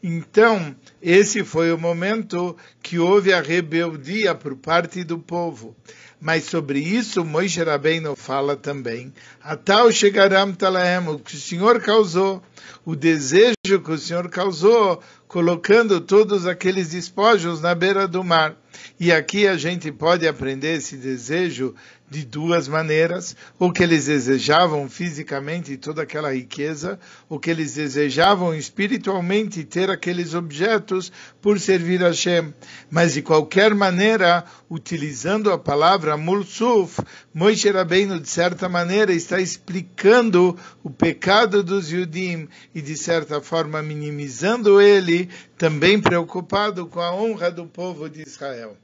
Então, 0.00 0.76
esse 1.02 1.42
foi 1.42 1.72
o 1.72 1.78
momento 1.78 2.56
que 2.80 3.00
houve 3.00 3.32
a 3.32 3.40
rebeldia 3.40 4.32
por 4.32 4.54
parte 4.54 5.02
do 5.02 5.18
povo. 5.18 5.74
Mas 6.20 6.44
sobre 6.44 6.78
isso, 6.78 7.24
Moisés 7.24 7.66
Rabbeinu 7.66 8.14
fala 8.14 8.54
também. 8.54 9.10
Atal 9.42 9.90
chegaram 9.90 10.52
talaem, 10.52 11.08
o 11.08 11.18
que 11.18 11.34
o 11.34 11.38
Senhor 11.38 11.80
causou, 11.80 12.42
o 12.84 12.94
desejo 12.94 13.54
que 13.64 13.90
o 13.90 13.96
Senhor 13.96 14.28
causou, 14.28 15.02
colocando 15.26 16.00
todos 16.00 16.46
aqueles 16.46 16.90
despojos 16.90 17.62
na 17.62 17.74
beira 17.74 18.06
do 18.06 18.22
mar. 18.22 18.54
E 18.98 19.10
aqui 19.10 19.46
a 19.46 19.56
gente 19.56 19.90
pode 19.90 20.28
aprender 20.28 20.76
esse 20.76 20.96
desejo 20.96 21.74
de 22.10 22.24
duas 22.24 22.66
maneiras: 22.66 23.36
o 23.58 23.72
que 23.72 23.82
eles 23.82 24.06
desejavam 24.06 24.88
fisicamente, 24.88 25.76
toda 25.76 26.02
aquela 26.02 26.34
riqueza, 26.34 26.98
o 27.28 27.38
que 27.38 27.50
eles 27.50 27.74
desejavam 27.74 28.54
espiritualmente, 28.54 29.64
ter 29.64 29.88
aqueles 29.88 30.34
objetos 30.34 31.12
por 31.40 31.58
servir 31.58 32.02
a 32.04 32.08
Hashem. 32.08 32.52
Mas 32.90 33.14
de 33.14 33.22
qualquer 33.22 33.74
maneira, 33.74 34.44
utilizando 34.68 35.50
a 35.50 35.58
palavra 35.58 36.16
mulsuf, 36.16 37.00
Moshe 37.32 37.70
Rabbeinu, 37.70 38.20
de 38.20 38.28
certa 38.28 38.68
maneira, 38.68 39.12
está 39.12 39.40
explicando 39.40 40.58
o 40.82 40.90
pecado 40.90 41.62
dos 41.62 41.90
Yudim 41.90 42.48
e, 42.74 42.82
de 42.82 42.96
certa 42.96 43.40
forma, 43.40 43.82
minimizando 43.82 44.80
ele, 44.80 45.28
também 45.56 46.00
preocupado 46.00 46.86
com 46.86 47.00
a 47.00 47.14
honra 47.14 47.50
do 47.50 47.66
povo 47.66 48.08
de 48.08 48.22
Israel. 48.22 48.76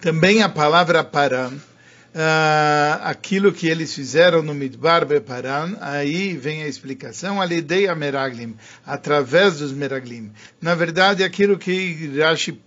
Também 0.00 0.42
a 0.42 0.48
palavra 0.48 1.02
paran, 1.02 1.58
uh, 2.16 3.02
aquilo 3.02 3.52
que 3.52 3.68
eles 3.68 3.94
fizeram 3.94 4.42
no 4.42 4.54
Midbar 4.54 5.04
Beparan, 5.04 5.76
aí 5.80 6.34
vem 6.36 6.62
a 6.62 6.68
explicação, 6.68 7.40
a 7.40 7.46
ideia 7.46 7.94
Meraglim, 7.94 8.56
através 8.84 9.58
dos 9.58 9.72
Meraglim. 9.72 10.32
Na 10.60 10.74
verdade, 10.74 11.22
aquilo 11.22 11.58
que 11.58 12.18
Rashi, 12.18 12.58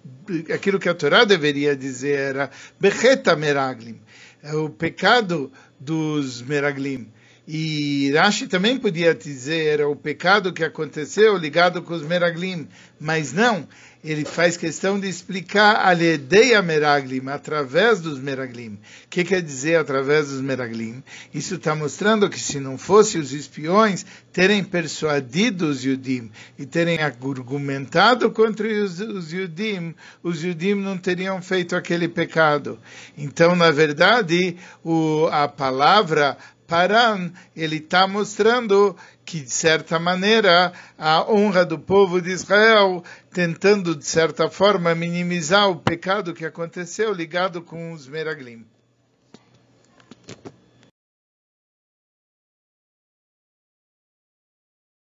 aquilo 0.53 0.79
que 0.79 0.87
a 0.87 0.93
Torá 0.93 1.23
deveria 1.25 1.75
dizer 1.75 2.17
era 2.17 2.51
Becheta 2.79 3.35
Meraglim, 3.35 3.99
é 4.43 4.53
o 4.53 4.69
pecado 4.69 5.51
dos 5.79 6.41
Meraglim. 6.43 7.11
E 7.51 8.11
Rashi 8.11 8.45
também 8.45 8.77
podia 8.77 9.15
dizer 9.15 9.81
o 9.81 9.95
pecado 9.95 10.53
que 10.53 10.63
aconteceu 10.63 11.35
ligado 11.35 11.81
com 11.81 11.95
os 11.95 12.03
Meraglim, 12.03 12.67
mas 12.99 13.33
não, 13.33 13.67
ele 14.03 14.23
faz 14.23 14.55
questão 14.55 14.99
de 14.99 15.09
explicar 15.09 15.77
a 15.77 15.91
Ledeia 15.91 16.61
Meraglim, 16.61 17.27
através 17.27 18.01
dos 18.01 18.19
Meraglim. 18.19 18.75
O 18.75 19.07
que 19.09 19.23
quer 19.23 19.41
dizer 19.41 19.77
através 19.77 20.27
dos 20.27 20.41
Meraglim? 20.41 21.03
Isso 21.33 21.55
está 21.55 21.73
mostrando 21.73 22.29
que 22.29 22.39
se 22.39 22.59
não 22.59 22.77
fosse 22.77 23.17
os 23.17 23.33
espiões 23.33 24.05
terem 24.31 24.63
persuadido 24.63 25.69
os 25.69 25.83
Yudim 25.83 26.29
e 26.55 26.67
terem 26.67 26.99
argumentado 26.99 28.29
contra 28.29 28.67
os, 28.67 28.99
os 28.99 29.33
Yudim, 29.33 29.95
os 30.21 30.43
Yudim 30.43 30.75
não 30.75 30.99
teriam 30.99 31.41
feito 31.41 31.75
aquele 31.75 32.07
pecado. 32.07 32.77
Então, 33.17 33.55
na 33.55 33.71
verdade, 33.71 34.55
o, 34.83 35.27
a 35.31 35.47
palavra 35.47 36.37
Paran, 36.69 37.33
ele 37.55 37.77
está 37.77 38.07
mostrando 38.07 38.95
que, 39.25 39.41
de 39.41 39.49
certa 39.49 39.97
maneira, 39.97 40.71
a 40.97 41.29
honra 41.29 41.65
do 41.65 41.79
povo 41.79 42.21
de 42.21 42.29
Israel, 42.29 43.03
tentando, 43.31 43.95
de 43.95 44.05
certa 44.05 44.47
forma, 44.51 44.93
minimizar 44.93 45.67
o 45.67 45.77
pecado 45.77 46.31
que 46.31 46.45
aconteceu 46.45 47.11
ligado 47.11 47.63
com 47.63 47.91
os 47.91 48.07
Meraglim. 48.07 48.63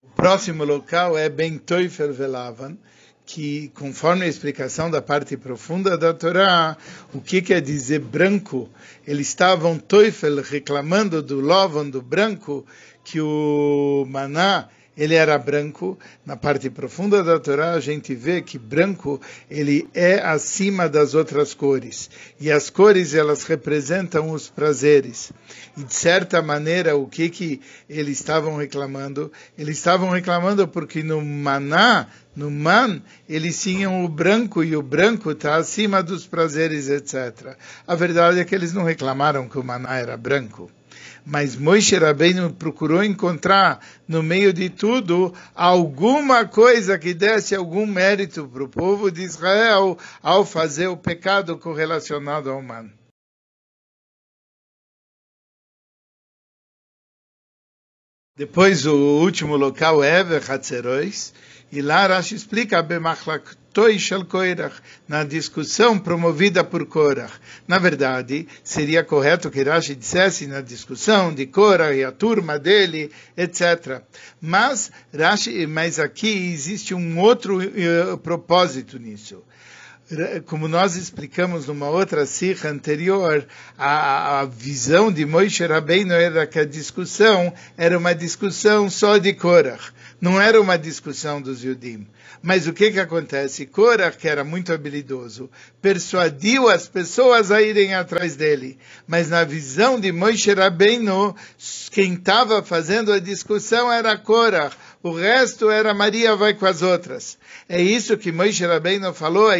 O 0.02 0.08
próximo 0.14 0.62
local 0.62 1.16
é 1.16 1.30
Ben 1.30 1.56
Teufel 1.56 2.12
Velavan, 2.12 2.76
que, 3.26 3.72
conforme 3.74 4.24
a 4.24 4.28
explicação 4.28 4.88
da 4.88 5.02
parte 5.02 5.36
profunda 5.36 5.98
da 5.98 6.14
Torá, 6.14 6.76
o 7.12 7.20
que 7.20 7.42
quer 7.42 7.60
dizer 7.60 7.98
branco? 7.98 8.70
Eles 9.04 9.26
estavam 9.26 9.78
Teufel 9.78 10.40
reclamando 10.40 11.20
do 11.20 11.40
Lovan, 11.40 11.90
do 11.90 12.00
branco, 12.00 12.64
que 13.02 13.20
o 13.20 14.06
maná 14.08 14.68
ele 14.96 15.14
era 15.14 15.38
branco. 15.38 15.98
Na 16.24 16.36
parte 16.36 16.70
profunda 16.70 17.22
da 17.22 17.38
Torá, 17.38 17.72
a 17.72 17.80
gente 17.80 18.14
vê 18.14 18.40
que 18.40 18.58
branco 18.58 19.20
ele 19.50 19.88
é 19.92 20.20
acima 20.20 20.88
das 20.88 21.14
outras 21.14 21.52
cores. 21.52 22.08
E 22.40 22.50
as 22.50 22.70
cores 22.70 23.14
elas 23.14 23.44
representam 23.44 24.30
os 24.30 24.48
prazeres. 24.48 25.32
E 25.76 25.84
de 25.84 25.94
certa 25.94 26.40
maneira, 26.40 26.96
o 26.96 27.06
que 27.06 27.28
que 27.28 27.60
eles 27.88 28.18
estavam 28.18 28.56
reclamando? 28.56 29.30
Eles 29.58 29.76
estavam 29.76 30.10
reclamando 30.10 30.66
porque 30.66 31.02
no 31.02 31.20
maná, 31.20 32.06
no 32.34 32.50
man, 32.50 33.02
eles 33.28 33.60
tinham 33.60 34.04
o 34.04 34.08
branco 34.08 34.64
e 34.64 34.74
o 34.74 34.82
branco 34.82 35.30
está 35.30 35.56
acima 35.56 36.02
dos 36.02 36.26
prazeres, 36.26 36.88
etc. 36.88 37.56
A 37.86 37.94
verdade 37.94 38.40
é 38.40 38.44
que 38.44 38.54
eles 38.54 38.72
não 38.72 38.84
reclamaram 38.84 39.48
que 39.48 39.58
o 39.58 39.64
maná 39.64 39.96
era 39.96 40.16
branco 40.16 40.70
mas 41.26 41.56
Moshe 41.56 41.98
Rabbeinu 41.98 42.54
procurou 42.54 43.02
encontrar 43.02 43.84
no 44.06 44.22
meio 44.22 44.52
de 44.52 44.70
tudo 44.70 45.34
alguma 45.56 46.46
coisa 46.46 46.96
que 46.96 47.12
desse 47.12 47.52
algum 47.52 47.84
mérito 47.84 48.46
para 48.46 48.62
o 48.62 48.68
povo 48.68 49.10
de 49.10 49.22
Israel 49.22 49.98
ao 50.22 50.46
fazer 50.46 50.86
o 50.86 50.96
pecado 50.96 51.58
correlacionado 51.58 52.48
ao 52.48 52.60
humano. 52.60 52.92
Depois 58.36 58.86
o 58.86 58.94
último 58.94 59.56
local 59.56 60.04
é 60.04 60.20
Hatzerois, 60.20 61.34
e 61.72 61.82
lá 61.82 62.06
Rashi 62.06 62.36
explica 62.36 62.78
na 65.08 65.24
discussão 65.24 65.98
promovida 65.98 66.64
por 66.64 66.86
Korach. 66.86 67.34
Na 67.68 67.78
verdade, 67.78 68.48
seria 68.64 69.04
correto 69.04 69.50
que 69.50 69.62
Rashi 69.62 69.94
dissesse 69.94 70.46
na 70.46 70.60
discussão 70.60 71.34
de 71.34 71.46
Korach 71.46 71.94
e 71.94 72.02
a 72.02 72.10
turma 72.10 72.58
dele, 72.58 73.10
etc. 73.36 74.02
Mas, 74.40 74.90
Rashi, 75.14 75.66
mas 75.66 75.98
aqui 75.98 76.52
existe 76.52 76.94
um 76.94 77.18
outro 77.18 77.58
uh, 77.58 78.16
propósito 78.18 78.98
nisso 78.98 79.42
como 80.46 80.68
nós 80.68 80.94
explicamos 80.94 81.66
numa 81.66 81.88
outra 81.88 82.26
sirra 82.26 82.70
anterior, 82.70 83.46
a, 83.76 84.40
a, 84.40 84.44
visão 84.44 85.10
de 85.10 85.26
Moshe 85.26 85.66
Rabbeinu 85.66 86.12
era 86.12 86.46
que 86.46 86.60
a 86.60 86.64
discussão 86.64 87.52
era 87.76 87.98
uma 87.98 88.14
discussão 88.14 88.88
só 88.88 89.18
de 89.18 89.32
Korach, 89.32 89.92
não 90.20 90.40
era 90.40 90.60
uma 90.60 90.78
discussão 90.78 91.42
dos 91.42 91.64
Yudim. 91.64 92.06
Mas 92.42 92.68
o 92.68 92.72
que 92.72 92.92
que 92.92 93.00
acontece? 93.00 93.66
Korach, 93.66 94.16
que 94.16 94.28
era 94.28 94.44
muito 94.44 94.72
habilidoso, 94.72 95.50
persuadiu 95.82 96.68
as 96.68 96.86
pessoas 96.86 97.50
a 97.50 97.60
irem 97.60 97.94
atrás 97.94 98.36
dele. 98.36 98.78
Mas 99.06 99.28
na 99.28 99.42
visão 99.42 99.98
de 99.98 100.12
Moshe 100.12 100.52
Rabbeinu, 100.52 101.34
quem 101.90 102.14
estava 102.14 102.62
fazendo 102.62 103.12
a 103.12 103.18
discussão 103.18 103.90
era 103.90 104.16
Korach. 104.16 104.76
O 105.06 105.12
resto 105.12 105.70
era 105.70 105.94
Maria 105.94 106.34
vai 106.34 106.52
com 106.52 106.66
as 106.66 106.82
outras. 106.82 107.38
É 107.68 107.80
isso 107.80 108.18
que 108.18 108.32
Moshe 108.32 108.66
Rabbeinu 108.66 109.14
falou, 109.14 109.50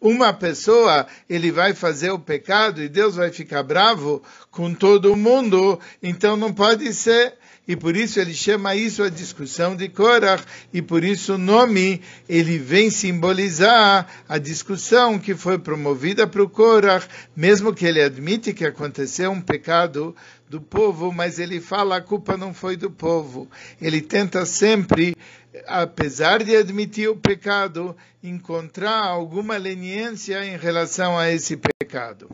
uma 0.00 0.32
pessoa, 0.32 1.06
ele 1.30 1.52
vai 1.52 1.74
fazer 1.74 2.10
o 2.10 2.18
pecado 2.18 2.82
e 2.82 2.88
Deus 2.88 3.14
vai 3.14 3.30
ficar 3.30 3.62
bravo 3.62 4.20
com 4.50 4.74
todo 4.74 5.14
mundo, 5.14 5.78
então 6.02 6.36
não 6.36 6.52
pode 6.52 6.92
ser. 6.92 7.34
E 7.68 7.76
por 7.76 7.96
isso 7.96 8.18
ele 8.18 8.34
chama 8.34 8.74
isso 8.74 9.04
a 9.04 9.08
discussão 9.08 9.76
de 9.76 9.88
Korach, 9.88 10.42
e 10.72 10.82
por 10.82 11.04
isso 11.04 11.34
o 11.34 11.38
nome 11.38 12.02
ele 12.28 12.58
vem 12.58 12.90
simbolizar 12.90 14.08
a 14.28 14.36
discussão 14.36 15.16
que 15.16 15.36
foi 15.36 15.56
promovida 15.56 16.26
para 16.26 16.42
o 16.42 16.48
Korach, 16.48 17.06
mesmo 17.36 17.72
que 17.72 17.86
ele 17.86 18.02
admite 18.02 18.52
que 18.52 18.64
aconteceu 18.64 19.30
um 19.30 19.40
pecado 19.40 20.12
do 20.52 20.60
povo, 20.60 21.10
mas 21.10 21.38
ele 21.38 21.62
fala 21.62 21.96
a 21.96 22.02
culpa 22.02 22.36
não 22.36 22.52
foi 22.52 22.76
do 22.76 22.90
povo. 22.90 23.50
Ele 23.80 24.02
tenta 24.02 24.44
sempre, 24.44 25.16
apesar 25.66 26.44
de 26.44 26.54
admitir 26.54 27.08
o 27.08 27.16
pecado, 27.16 27.96
encontrar 28.22 29.02
alguma 29.02 29.56
leniência 29.56 30.44
em 30.44 30.58
relação 30.58 31.18
a 31.18 31.30
esse 31.30 31.56
pecado. 31.56 32.28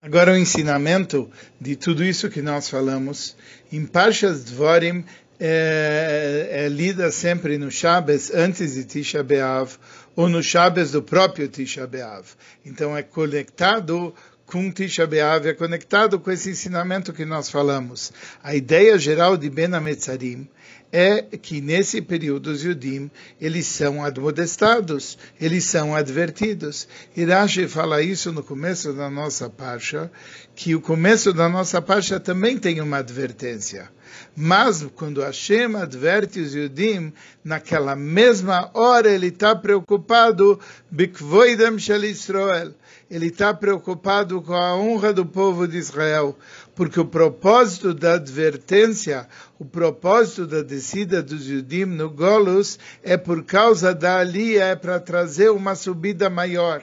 Agora 0.00 0.32
o 0.32 0.36
ensinamento 0.36 1.28
de 1.60 1.74
tudo 1.74 2.04
isso 2.04 2.30
que 2.30 2.40
nós 2.40 2.68
falamos 2.68 3.36
em 3.72 3.84
Parshas 3.84 4.44
Dvorim 4.44 5.04
é, 5.40 6.48
é 6.50 6.68
lida 6.68 7.10
sempre 7.10 7.58
no 7.58 7.70
Shabbos 7.70 8.30
antes 8.30 8.74
de 8.74 8.84
Tisha 8.84 9.24
B'Av 9.24 9.76
ou 10.16 10.28
no 10.28 10.42
Shabbos 10.42 10.90
do 10.92 11.02
próprio 11.02 11.48
Tisha 11.48 11.86
B'Av. 11.86 12.24
Então 12.64 12.96
é 12.96 13.02
conectado 13.02 14.14
com 14.46 14.70
Tisha 14.70 15.06
B'Av, 15.06 15.48
é 15.48 15.54
conectado 15.54 16.18
com 16.20 16.30
esse 16.30 16.50
ensinamento 16.50 17.12
que 17.12 17.24
nós 17.24 17.50
falamos. 17.50 18.12
A 18.42 18.54
ideia 18.54 18.98
geral 18.98 19.36
de 19.36 19.48
Ben 19.48 19.72
Ametzarim 19.74 20.48
é 20.96 21.22
que 21.22 21.60
nesse 21.60 22.00
período 22.00 22.52
os 22.52 22.62
Yudim, 22.62 23.10
eles 23.40 23.66
são 23.66 24.04
admodestados, 24.04 25.18
eles 25.40 25.64
são 25.64 25.92
advertidos. 25.92 26.86
Irashi 27.16 27.66
fala 27.66 28.00
isso 28.00 28.30
no 28.30 28.44
começo 28.44 28.92
da 28.92 29.10
nossa 29.10 29.50
parsha, 29.50 30.08
que 30.54 30.72
o 30.72 30.80
começo 30.80 31.32
da 31.32 31.48
nossa 31.48 31.82
parsha 31.82 32.20
também 32.20 32.56
tem 32.56 32.80
uma 32.80 32.98
advertência. 32.98 33.90
Mas 34.36 34.86
quando 34.94 35.20
Hashem 35.20 35.74
adverte 35.74 36.38
os 36.38 36.54
Yudim, 36.54 37.12
naquela 37.42 37.96
mesma 37.96 38.70
hora 38.72 39.10
ele 39.10 39.28
está 39.28 39.56
preocupado, 39.56 40.60
Bikvoidem 40.88 41.76
Shel 41.76 42.04
Israel. 42.04 42.72
Ele 43.10 43.26
está 43.26 43.52
preocupado 43.52 44.40
com 44.42 44.54
a 44.54 44.76
honra 44.76 45.12
do 45.12 45.26
povo 45.26 45.66
de 45.66 45.76
Israel. 45.76 46.38
Porque 46.74 46.98
o 46.98 47.04
propósito 47.04 47.94
da 47.94 48.14
advertência, 48.14 49.28
o 49.58 49.64
propósito 49.64 50.46
da 50.46 50.62
descida 50.62 51.22
dos 51.22 51.48
Yudim 51.48 51.84
no 51.84 52.10
Golos 52.10 52.78
é 53.02 53.16
por 53.16 53.44
causa 53.44 53.94
da 53.94 54.18
Alia, 54.18 54.64
é 54.64 54.76
para 54.76 54.98
trazer 54.98 55.50
uma 55.50 55.74
subida 55.74 56.28
maior 56.28 56.82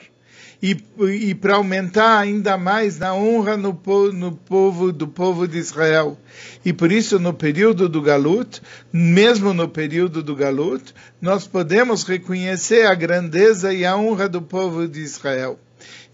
e, 0.62 0.76
e 1.00 1.34
para 1.34 1.56
aumentar 1.56 2.20
ainda 2.20 2.56
mais 2.56 2.96
na 2.96 3.12
honra 3.12 3.56
no, 3.56 3.76
no, 4.12 4.32
povo 4.32 4.92
do 4.92 5.08
povo 5.08 5.48
de 5.48 5.58
Israel. 5.58 6.16
E 6.64 6.72
por 6.72 6.92
isso, 6.92 7.18
no 7.18 7.34
período 7.34 7.88
do 7.88 8.00
Galut, 8.00 8.62
mesmo 8.92 9.52
no 9.52 9.68
período 9.68 10.22
do 10.22 10.36
Galut, 10.36 10.94
nós 11.20 11.48
podemos 11.48 12.04
reconhecer 12.04 12.86
a 12.86 12.94
grandeza 12.94 13.74
e 13.74 13.84
a 13.84 13.96
honra 13.96 14.28
do 14.28 14.40
povo 14.40 14.86
de 14.86 15.00
Israel. 15.00 15.58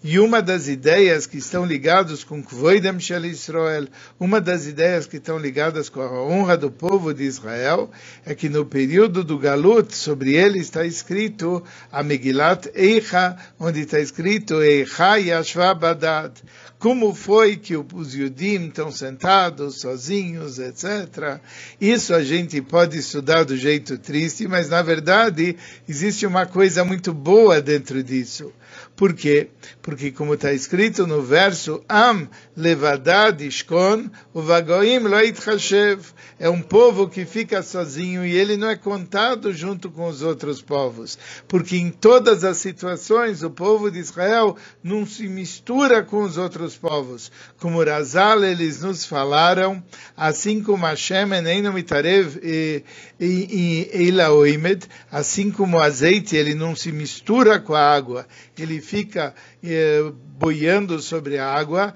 E 0.02 0.20
uma 0.20 0.40
das 0.40 0.68
ideias 0.68 1.26
que 1.26 1.38
estão 1.38 1.66
ligadas 1.66 2.22
com 2.22 2.40
Kvoidem 2.40 3.00
Shel 3.00 3.24
Israel, 3.24 3.88
uma 4.18 4.40
das 4.40 4.64
ideias 4.64 5.06
que 5.06 5.16
estão 5.16 5.36
ligadas 5.36 5.88
com 5.88 6.00
a 6.00 6.22
honra 6.22 6.56
do 6.56 6.70
povo 6.70 7.12
de 7.12 7.24
Israel, 7.24 7.90
é 8.24 8.32
que 8.32 8.48
no 8.48 8.64
período 8.64 9.24
do 9.24 9.36
Galut, 9.36 9.96
sobre 9.96 10.34
ele 10.34 10.60
está 10.60 10.86
escrito 10.86 11.64
a 11.90 12.04
Megilat 12.04 12.68
Eicha, 12.76 13.36
onde 13.58 13.80
está 13.80 13.98
escrito 13.98 14.62
Eicha 14.62 15.16
Yashva 15.16 15.74
Badad. 15.74 16.32
Como 16.78 17.12
foi 17.12 17.56
que 17.56 17.76
os 17.76 18.14
Yudim 18.14 18.68
estão 18.68 18.92
sentados, 18.92 19.80
sozinhos, 19.80 20.60
etc. 20.60 21.40
Isso 21.80 22.14
a 22.14 22.22
gente 22.22 22.62
pode 22.62 22.98
estudar 22.98 23.42
do 23.42 23.56
jeito 23.56 23.98
triste, 23.98 24.46
mas 24.46 24.68
na 24.68 24.80
verdade 24.80 25.56
existe 25.88 26.24
uma 26.24 26.46
coisa 26.46 26.84
muito 26.84 27.12
boa 27.12 27.60
dentro 27.60 28.00
disso. 28.00 28.52
Por 28.98 29.14
quê? 29.14 29.50
Porque 29.80 30.10
como 30.10 30.34
está 30.34 30.52
escrito 30.52 31.06
no 31.06 31.22
verso 31.22 31.84
Am 31.88 32.28
levadad 32.58 33.40
ishkon 33.40 34.10
uvagoim 34.34 35.06
loit 35.06 35.40
chashev 35.40 36.00
é 36.40 36.50
um 36.50 36.60
povo 36.60 37.08
que 37.08 37.24
fica 37.24 37.62
sozinho 37.62 38.24
e 38.26 38.34
ele 38.34 38.56
não 38.56 38.68
é 38.68 38.76
contado 38.76 39.52
junto 39.52 39.90
com 39.90 40.08
os 40.08 40.22
outros 40.22 40.60
povos. 40.60 41.18
Porque 41.46 41.76
em 41.76 41.90
todas 41.90 42.44
as 42.44 42.58
situações 42.58 43.42
o 43.42 43.50
povo 43.50 43.90
de 43.90 43.98
Israel 43.98 44.56
não 44.82 45.06
se 45.06 45.28
mistura 45.28 46.02
com 46.02 46.22
os 46.22 46.36
outros 46.36 46.76
povos. 46.76 47.30
Como 47.58 47.82
Razal 47.82 48.44
eles 48.44 48.82
nos 48.82 49.04
falaram, 49.04 49.82
assim 50.16 50.62
como 50.62 50.86
Hashem 50.86 51.32
eneinu 51.32 51.72
mitarev 51.72 52.38
e 52.42 52.84
Eila 53.20 54.30
oimed, 54.30 54.86
assim 55.10 55.50
como 55.50 55.76
o 55.76 55.80
azeite 55.80 56.36
ele 56.36 56.54
não 56.54 56.74
se 56.74 56.92
mistura 56.92 57.58
com 57.58 57.74
a 57.74 57.94
água, 57.94 58.26
ele 58.56 58.80
fica 58.80 59.34
eh, 59.62 60.12
boiando 60.38 61.00
sobre 61.00 61.36
a 61.38 61.46
água, 61.46 61.94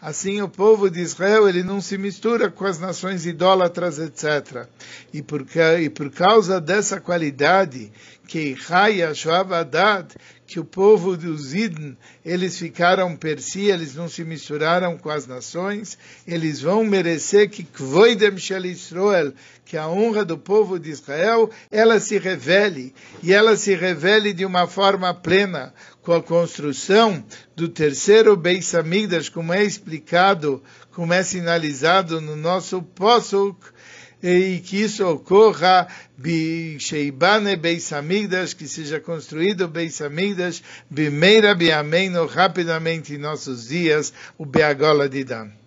Assim 0.00 0.40
o 0.42 0.48
povo 0.48 0.90
de 0.90 1.00
Israel 1.00 1.48
ele 1.48 1.62
não 1.62 1.80
se 1.80 1.96
mistura 1.96 2.50
com 2.50 2.64
as 2.64 2.78
nações 2.78 3.26
idólatras, 3.26 3.98
etc. 3.98 4.66
E 5.12 5.22
por, 5.22 5.46
e 5.80 5.88
por 5.88 6.10
causa 6.10 6.60
dessa 6.60 7.00
qualidade 7.00 7.90
que 8.28 8.54
que 10.48 10.58
o 10.60 10.64
povo 10.64 11.14
dos 11.14 11.54
Iden, 11.54 11.96
eles 12.24 12.58
ficaram 12.58 13.14
per 13.14 13.38
si, 13.38 13.66
eles 13.66 13.94
não 13.94 14.08
se 14.08 14.24
misturaram 14.24 14.96
com 14.96 15.10
as 15.10 15.26
nações, 15.26 15.98
eles 16.26 16.62
vão 16.62 16.84
merecer 16.84 17.50
que 17.50 17.62
Israel, 17.62 19.34
que 19.64 19.76
a 19.76 19.86
honra 19.86 20.24
do 20.24 20.38
povo 20.38 20.78
de 20.78 20.90
Israel, 20.90 21.50
ela 21.70 22.00
se 22.00 22.18
revele, 22.18 22.94
e 23.22 23.30
ela 23.30 23.56
se 23.56 23.74
revele 23.74 24.32
de 24.32 24.46
uma 24.46 24.66
forma 24.66 25.12
plena, 25.12 25.74
com 26.08 26.14
a 26.14 26.22
construção 26.22 27.22
do 27.54 27.68
terceiro 27.68 28.34
Beis 28.34 28.74
Amigdash, 28.74 29.28
como 29.28 29.52
é 29.52 29.62
explicado, 29.62 30.62
como 30.90 31.12
é 31.12 31.22
sinalizado 31.22 32.18
no 32.18 32.34
nosso 32.34 32.80
Posuk, 32.80 33.58
e 34.22 34.58
que 34.64 34.80
isso 34.80 35.06
ocorra 35.06 35.86
Sheibane 36.78 37.56
Beis 37.56 37.92
Amigdash, 37.92 38.54
que 38.54 38.66
seja 38.66 38.98
construído 38.98 39.68
Beis 39.68 40.00
Amigdash, 40.00 40.62
Bimeira 40.88 41.54
Biameino, 41.54 42.24
rapidamente 42.24 43.12
em 43.12 43.18
nossos 43.18 43.68
dias, 43.68 44.10
o 44.38 44.46
Beagola 44.46 45.10
de 45.10 45.24
Dan. 45.24 45.57